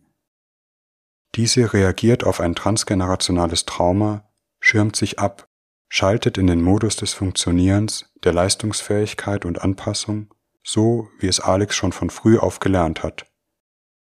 Diese 1.35 1.73
reagiert 1.73 2.23
auf 2.23 2.39
ein 2.39 2.55
transgenerationales 2.55 3.65
Trauma, 3.65 4.29
schirmt 4.59 4.95
sich 4.95 5.19
ab, 5.19 5.47
schaltet 5.89 6.37
in 6.37 6.47
den 6.47 6.61
Modus 6.61 6.95
des 6.95 7.13
Funktionierens, 7.13 8.11
der 8.23 8.33
Leistungsfähigkeit 8.33 9.45
und 9.45 9.61
Anpassung, 9.61 10.33
so 10.63 11.09
wie 11.19 11.27
es 11.27 11.39
Alex 11.39 11.75
schon 11.75 11.91
von 11.91 12.09
früh 12.09 12.37
auf 12.37 12.59
gelernt 12.59 13.03
hat. 13.03 13.25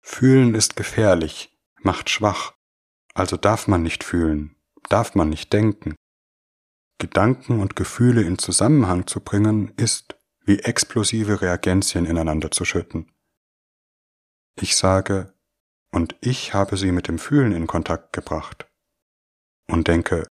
Fühlen 0.01 0.55
ist 0.55 0.75
gefährlich, 0.75 1.51
macht 1.82 2.09
schwach, 2.09 2.53
also 3.13 3.36
darf 3.36 3.67
man 3.67 3.84
nicht 3.84 4.03
fühlen, 4.03 4.55
darf 4.89 5.15
man 5.15 5.30
nicht 5.30 5.51
denken, 5.51 5.95
Gedanken 7.00 7.60
und 7.60 7.76
Gefühle 7.76 8.24
in 8.24 8.39
Zusammenhang 8.39 9.06
zu 9.08 9.20
bringen, 9.20 9.74
ist, 9.78 10.18
wie 10.45 10.60
explosive 10.60 11.41
Reagenzien 11.41 12.06
ineinander 12.06 12.52
zu 12.52 12.66
schütten. 12.66 13.12
Ich 14.60 14.76
sage, 14.76 15.34
und 15.91 16.16
ich 16.22 16.54
habe 16.54 16.78
sie 16.78 16.91
mit 16.91 17.08
dem 17.08 17.20
Fühlen 17.20 17.52
in 17.52 17.68
Kontakt 17.68 18.14
gebracht. 18.14 18.68
Und 19.68 19.88
denke, 19.88 20.28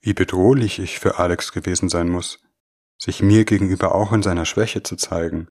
wie 0.00 0.14
bedrohlich 0.14 0.78
ich 0.78 0.98
für 0.98 1.18
Alex 1.18 1.52
gewesen 1.52 1.88
sein 1.88 2.08
muss, 2.08 2.40
sich 2.98 3.22
mir 3.22 3.44
gegenüber 3.44 3.94
auch 3.94 4.12
in 4.12 4.22
seiner 4.22 4.44
Schwäche 4.44 4.82
zu 4.82 4.96
zeigen, 4.96 5.48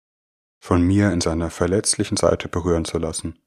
von 0.59 0.81
mir 0.81 1.11
in 1.11 1.21
seiner 1.21 1.49
verletzlichen 1.49 2.17
Seite 2.17 2.47
berühren 2.47 2.85
zu 2.85 2.97
lassen. 2.97 3.39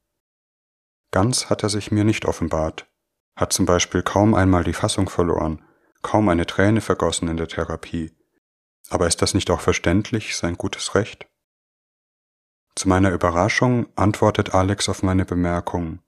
Ganz 1.12 1.49
hat 1.49 1.62
er 1.62 1.69
sich 1.69 1.93
mir 1.93 2.05
nicht 2.05 2.25
offenbart, 2.25 2.91
hat 3.37 3.53
zum 3.53 3.67
Beispiel 3.67 4.03
kaum 4.03 4.35
einmal 4.35 4.65
die 4.65 4.73
Fassung 4.73 5.09
verloren, 5.09 5.65
kaum 6.05 6.28
eine 6.28 6.46
Träne 6.46 6.80
vergossen 6.80 7.26
in 7.26 7.36
der 7.36 7.48
Therapie. 7.48 8.12
Aber 8.90 9.09
ist 9.09 9.22
das 9.22 9.34
nicht 9.34 9.50
auch 9.50 9.61
verständlich, 9.61 10.36
sein 10.36 10.57
gutes 10.57 10.94
Recht? 10.94 11.26
Zu 12.76 12.88
meiner 12.88 13.11
Überraschung 13.11 13.88
antwortet 13.96 14.55
Alex 14.55 14.88
auf 14.88 15.02
meine 15.02 15.24
Bemerkung, 15.24 16.00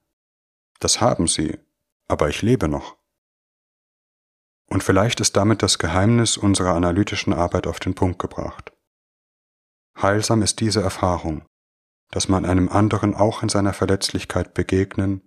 das 0.79 1.01
haben 1.01 1.27
Sie, 1.27 1.59
aber 2.07 2.29
ich 2.29 2.43
lebe 2.43 2.69
noch. 2.69 2.97
Und 4.69 4.85
vielleicht 4.85 5.21
ist 5.21 5.37
damit 5.37 5.63
das 5.63 5.79
Geheimnis 5.79 6.37
unserer 6.37 6.75
analytischen 6.75 7.33
Arbeit 7.33 7.67
auf 7.67 7.81
den 7.81 7.95
Punkt 7.95 8.19
gebracht. 8.19 8.73
Heilsam 10.01 10.43
ist 10.43 10.61
diese 10.61 10.83
Erfahrung, 10.83 11.47
dass 12.11 12.29
man 12.29 12.45
einem 12.45 12.69
anderen 12.69 13.15
auch 13.15 13.43
in 13.43 13.49
seiner 13.49 13.73
Verletzlichkeit 13.73 14.55
begegnen, 14.55 15.23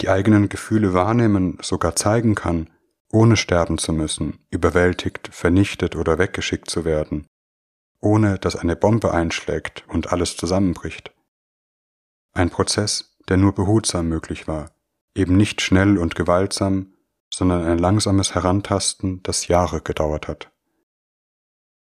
die 0.00 0.08
eigenen 0.08 0.48
Gefühle 0.48 0.94
wahrnehmen, 0.94 1.58
sogar 1.60 1.94
zeigen 1.96 2.34
kann, 2.34 2.70
ohne 3.12 3.36
sterben 3.36 3.78
zu 3.78 3.92
müssen, 3.92 4.38
überwältigt, 4.50 5.28
vernichtet 5.32 5.96
oder 5.96 6.18
weggeschickt 6.18 6.70
zu 6.70 6.84
werden, 6.84 7.26
ohne 8.00 8.38
dass 8.38 8.56
eine 8.56 8.76
Bombe 8.76 9.12
einschlägt 9.12 9.84
und 9.88 10.12
alles 10.12 10.36
zusammenbricht. 10.36 11.12
Ein 12.32 12.50
Prozess, 12.50 13.16
der 13.28 13.36
nur 13.36 13.54
behutsam 13.54 14.08
möglich 14.08 14.46
war, 14.46 14.70
eben 15.14 15.36
nicht 15.36 15.60
schnell 15.60 15.98
und 15.98 16.14
gewaltsam, 16.14 16.94
sondern 17.32 17.64
ein 17.64 17.78
langsames 17.78 18.34
Herantasten, 18.34 19.22
das 19.22 19.48
Jahre 19.48 19.80
gedauert 19.80 20.28
hat. 20.28 20.52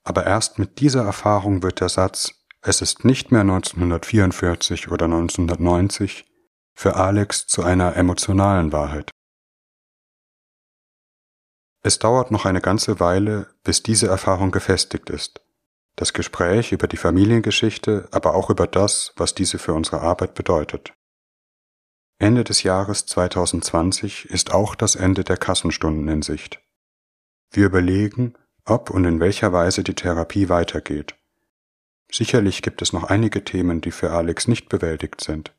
Aber 0.05 0.25
erst 0.27 0.59
mit 0.59 0.81
dieser 0.81 1.05
Erfahrung 1.05 1.63
wird 1.63 1.81
der 1.81 1.89
Satz, 1.89 2.35
es 2.63 2.81
ist 2.81 3.05
nicht 3.05 3.31
mehr 3.31 3.43
1944 3.43 4.91
oder 4.91 5.05
1990, 5.05 6.25
für 6.75 6.97
Alex 6.97 7.47
zu 7.47 7.63
einer 7.63 7.97
emotionalen 7.97 8.73
Wahrheit. 8.73 9.11
Es 11.83 11.99
dauert 11.99 12.31
noch 12.31 12.45
eine 12.45 12.61
ganze 12.61 13.01
Weile, 13.01 13.47
bis 13.63 13.83
diese 13.83 14.09
Erfahrung 14.09 14.51
gefestigt 14.51 15.11
ist. 15.11 15.41
Das 15.97 16.13
Gespräch 16.13 16.73
über 16.73 16.87
die 16.87 16.97
Familiengeschichte, 16.97 18.09
aber 18.11 18.35
auch 18.35 18.51
über 18.51 18.67
das, 18.67 19.13
was 19.17 19.35
diese 19.35 19.59
für 19.59 19.75
unsere 19.75 20.01
Arbeit 20.01 20.35
bedeutet. 20.35 20.93
Ende 22.19 22.43
des 22.43 22.65
Jahres 22.65 23.07
2020 23.07 24.27
ist 24.27 24.53
auch 24.53 24.75
das 24.75 24.97
Ende 24.97 25.23
der 25.23 25.37
Kassenstunden 25.37 26.09
in 26.09 26.23
Sicht. 26.23 26.61
Wir 27.51 27.67
überlegen, 27.67 28.35
ob 28.65 28.91
und 28.91 29.05
in 29.05 29.21
welcher 29.21 29.53
Weise 29.53 29.85
die 29.85 29.95
Therapie 29.95 30.49
weitergeht. 30.49 31.15
Sicherlich 32.11 32.63
gibt 32.63 32.83
es 32.83 32.93
noch 32.93 33.05
einige 33.05 33.45
Themen, 33.45 33.81
die 33.81 33.93
für 33.93 34.11
Alex 34.11 34.49
nicht 34.49 34.69
bewältigt 34.69 35.21
sind. 35.23 35.55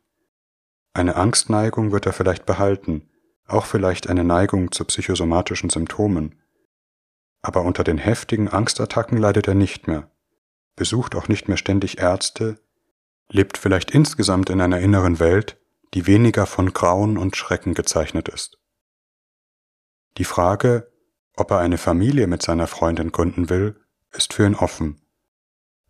Eine 0.93 1.15
Angstneigung 1.15 1.91
wird 1.91 2.05
er 2.05 2.13
vielleicht 2.13 2.45
behalten, 2.45 3.09
auch 3.51 3.65
vielleicht 3.65 4.07
eine 4.07 4.23
Neigung 4.23 4.71
zu 4.71 4.85
psychosomatischen 4.85 5.69
Symptomen. 5.69 6.41
Aber 7.41 7.61
unter 7.63 7.83
den 7.83 7.97
heftigen 7.97 8.47
Angstattacken 8.47 9.17
leidet 9.17 9.47
er 9.47 9.55
nicht 9.55 9.87
mehr, 9.87 10.11
besucht 10.75 11.15
auch 11.15 11.27
nicht 11.27 11.47
mehr 11.47 11.57
ständig 11.57 11.99
Ärzte, 11.99 12.59
lebt 13.31 13.57
vielleicht 13.57 13.91
insgesamt 13.91 14.49
in 14.49 14.61
einer 14.61 14.79
inneren 14.79 15.19
Welt, 15.19 15.57
die 15.93 16.07
weniger 16.07 16.45
von 16.45 16.73
Grauen 16.73 17.17
und 17.17 17.35
Schrecken 17.35 17.73
gezeichnet 17.73 18.27
ist. 18.27 18.57
Die 20.17 20.25
Frage, 20.25 20.91
ob 21.35 21.51
er 21.51 21.59
eine 21.59 21.77
Familie 21.77 22.27
mit 22.27 22.41
seiner 22.41 22.67
Freundin 22.67 23.11
gründen 23.11 23.49
will, 23.49 23.79
ist 24.11 24.33
für 24.33 24.45
ihn 24.45 24.55
offen. 24.55 25.01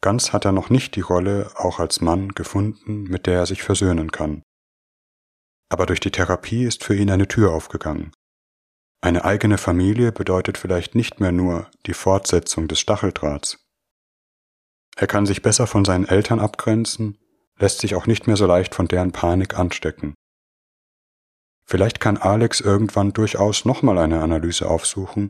Ganz 0.02 0.32
hat 0.32 0.46
er 0.46 0.52
noch 0.52 0.70
nicht 0.70 0.96
die 0.96 1.02
Rolle 1.02 1.52
auch 1.56 1.80
als 1.80 2.02
Mann 2.02 2.30
gefunden, 2.30 3.04
mit 3.04 3.26
der 3.26 3.40
er 3.40 3.46
sich 3.46 3.64
versöhnen 3.64 4.12
kann. 4.12 4.44
Aber 5.70 5.86
durch 5.86 6.00
die 6.00 6.12
Therapie 6.12 6.64
ist 6.64 6.84
für 6.84 6.96
ihn 6.96 7.12
eine 7.12 7.28
Tür 7.28 7.54
aufgegangen. 7.54 8.12
Eine 9.02 9.24
eigene 9.24 9.58
Familie 9.58 10.12
bedeutet 10.12 10.58
vielleicht 10.58 10.96
nicht 10.96 11.20
mehr 11.20 11.32
nur 11.32 11.70
die 11.86 11.94
Fortsetzung 11.94 12.68
des 12.68 12.80
Stacheldrahts. 12.80 13.66
Er 14.98 15.08
kann 15.08 15.26
sich 15.26 15.42
besser 15.42 15.68
von 15.68 15.86
seinen 15.86 16.06
Eltern 16.06 16.40
abgrenzen 16.40 17.18
lässt 17.60 17.80
sich 17.80 17.96
auch 17.96 18.08
nicht 18.08 18.26
mehr 18.26 18.38
so 18.38 18.46
leicht 18.46 18.74
von 18.74 18.88
deren 18.88 19.12
Panik 19.12 19.58
anstecken. 19.58 20.16
Vielleicht 21.66 22.00
kann 22.00 22.18
Alex 22.18 22.62
irgendwann 22.62 23.14
durchaus 23.14 23.66
nochmal 23.66 24.00
eine 24.00 24.22
Analyse 24.22 24.68
aufsuchen, 24.68 25.30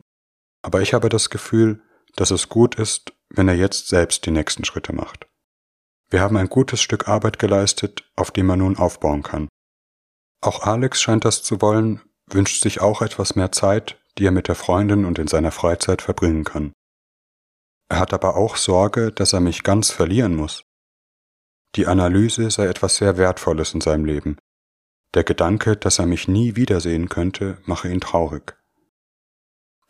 aber 0.62 0.80
ich 0.80 0.94
habe 0.94 1.08
das 1.08 1.28
Gefühl, 1.28 1.82
dass 2.16 2.30
es 2.30 2.48
gut 2.48 2.76
ist, 2.76 3.12
wenn 3.28 3.48
er 3.48 3.54
jetzt 3.54 3.88
selbst 3.88 4.24
die 4.24 4.30
nächsten 4.30 4.64
Schritte 4.64 4.94
macht. 4.94 5.26
Wir 6.08 6.20
haben 6.20 6.36
ein 6.36 6.48
gutes 6.48 6.80
Stück 6.80 7.08
Arbeit 7.08 7.38
geleistet, 7.38 8.10
auf 8.16 8.30
dem 8.30 8.48
er 8.48 8.56
nun 8.56 8.76
aufbauen 8.76 9.22
kann. 9.22 9.48
Auch 10.40 10.62
Alex 10.62 11.00
scheint 11.00 11.24
das 11.24 11.42
zu 11.42 11.60
wollen, 11.60 12.00
wünscht 12.26 12.62
sich 12.62 12.80
auch 12.80 13.02
etwas 13.02 13.36
mehr 13.36 13.52
Zeit, 13.52 13.98
die 14.18 14.26
er 14.26 14.30
mit 14.30 14.48
der 14.48 14.54
Freundin 14.54 15.04
und 15.04 15.18
in 15.18 15.28
seiner 15.28 15.52
Freizeit 15.52 16.02
verbringen 16.02 16.44
kann. 16.44 16.72
Er 17.88 17.98
hat 17.98 18.14
aber 18.14 18.36
auch 18.36 18.56
Sorge, 18.56 19.12
dass 19.12 19.32
er 19.32 19.40
mich 19.40 19.62
ganz 19.62 19.90
verlieren 19.90 20.36
muss. 20.36 20.64
Die 21.76 21.86
Analyse 21.86 22.50
sei 22.50 22.66
etwas 22.66 22.96
sehr 22.96 23.16
Wertvolles 23.16 23.74
in 23.74 23.80
seinem 23.80 24.04
Leben. 24.04 24.38
Der 25.14 25.24
Gedanke, 25.24 25.76
dass 25.76 25.98
er 25.98 26.06
mich 26.06 26.28
nie 26.28 26.56
wiedersehen 26.56 27.08
könnte, 27.08 27.58
mache 27.64 27.90
ihn 27.90 28.00
traurig. 28.00 28.56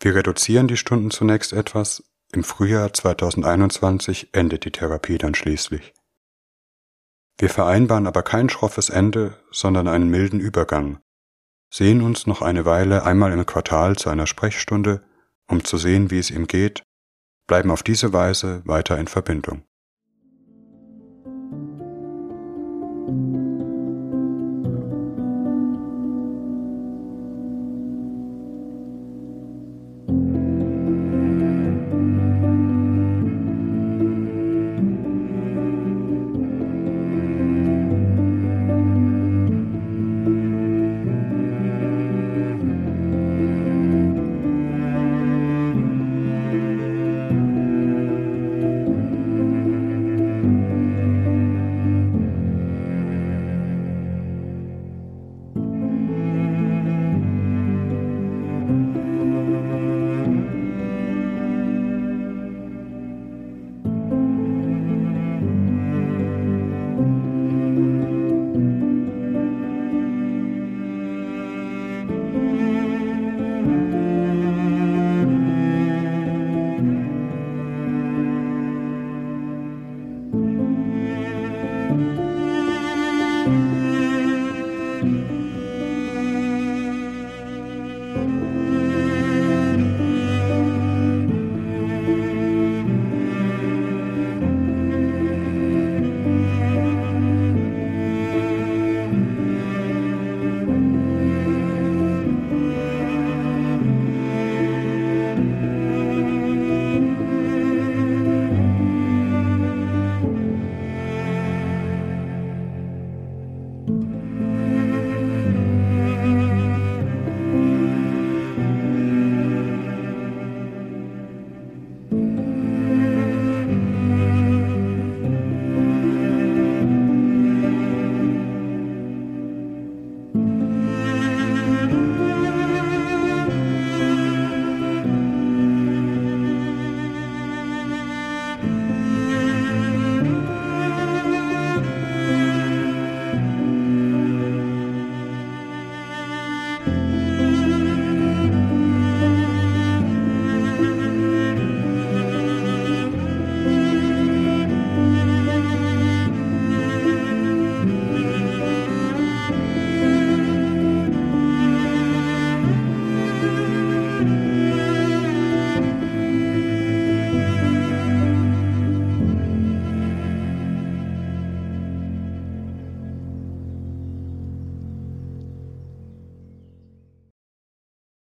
Wir 0.00 0.14
reduzieren 0.14 0.66
die 0.66 0.78
Stunden 0.78 1.10
zunächst 1.10 1.52
etwas, 1.52 2.02
im 2.32 2.44
Frühjahr 2.44 2.92
2021 2.92 4.28
endet 4.32 4.64
die 4.64 4.70
Therapie 4.70 5.18
dann 5.18 5.34
schließlich. 5.34 5.92
Wir 7.40 7.48
vereinbaren 7.48 8.06
aber 8.06 8.22
kein 8.22 8.50
schroffes 8.50 8.90
Ende, 8.90 9.34
sondern 9.50 9.88
einen 9.88 10.10
milden 10.10 10.40
Übergang, 10.40 11.00
sehen 11.72 12.02
uns 12.02 12.26
noch 12.26 12.42
eine 12.42 12.66
Weile 12.66 13.04
einmal 13.04 13.32
im 13.32 13.46
Quartal 13.46 13.96
zu 13.96 14.10
einer 14.10 14.26
Sprechstunde, 14.26 15.02
um 15.48 15.64
zu 15.64 15.78
sehen, 15.78 16.10
wie 16.10 16.18
es 16.18 16.30
ihm 16.30 16.46
geht, 16.46 16.82
bleiben 17.46 17.70
auf 17.70 17.82
diese 17.82 18.12
Weise 18.12 18.60
weiter 18.66 18.98
in 18.98 19.08
Verbindung. 19.08 19.62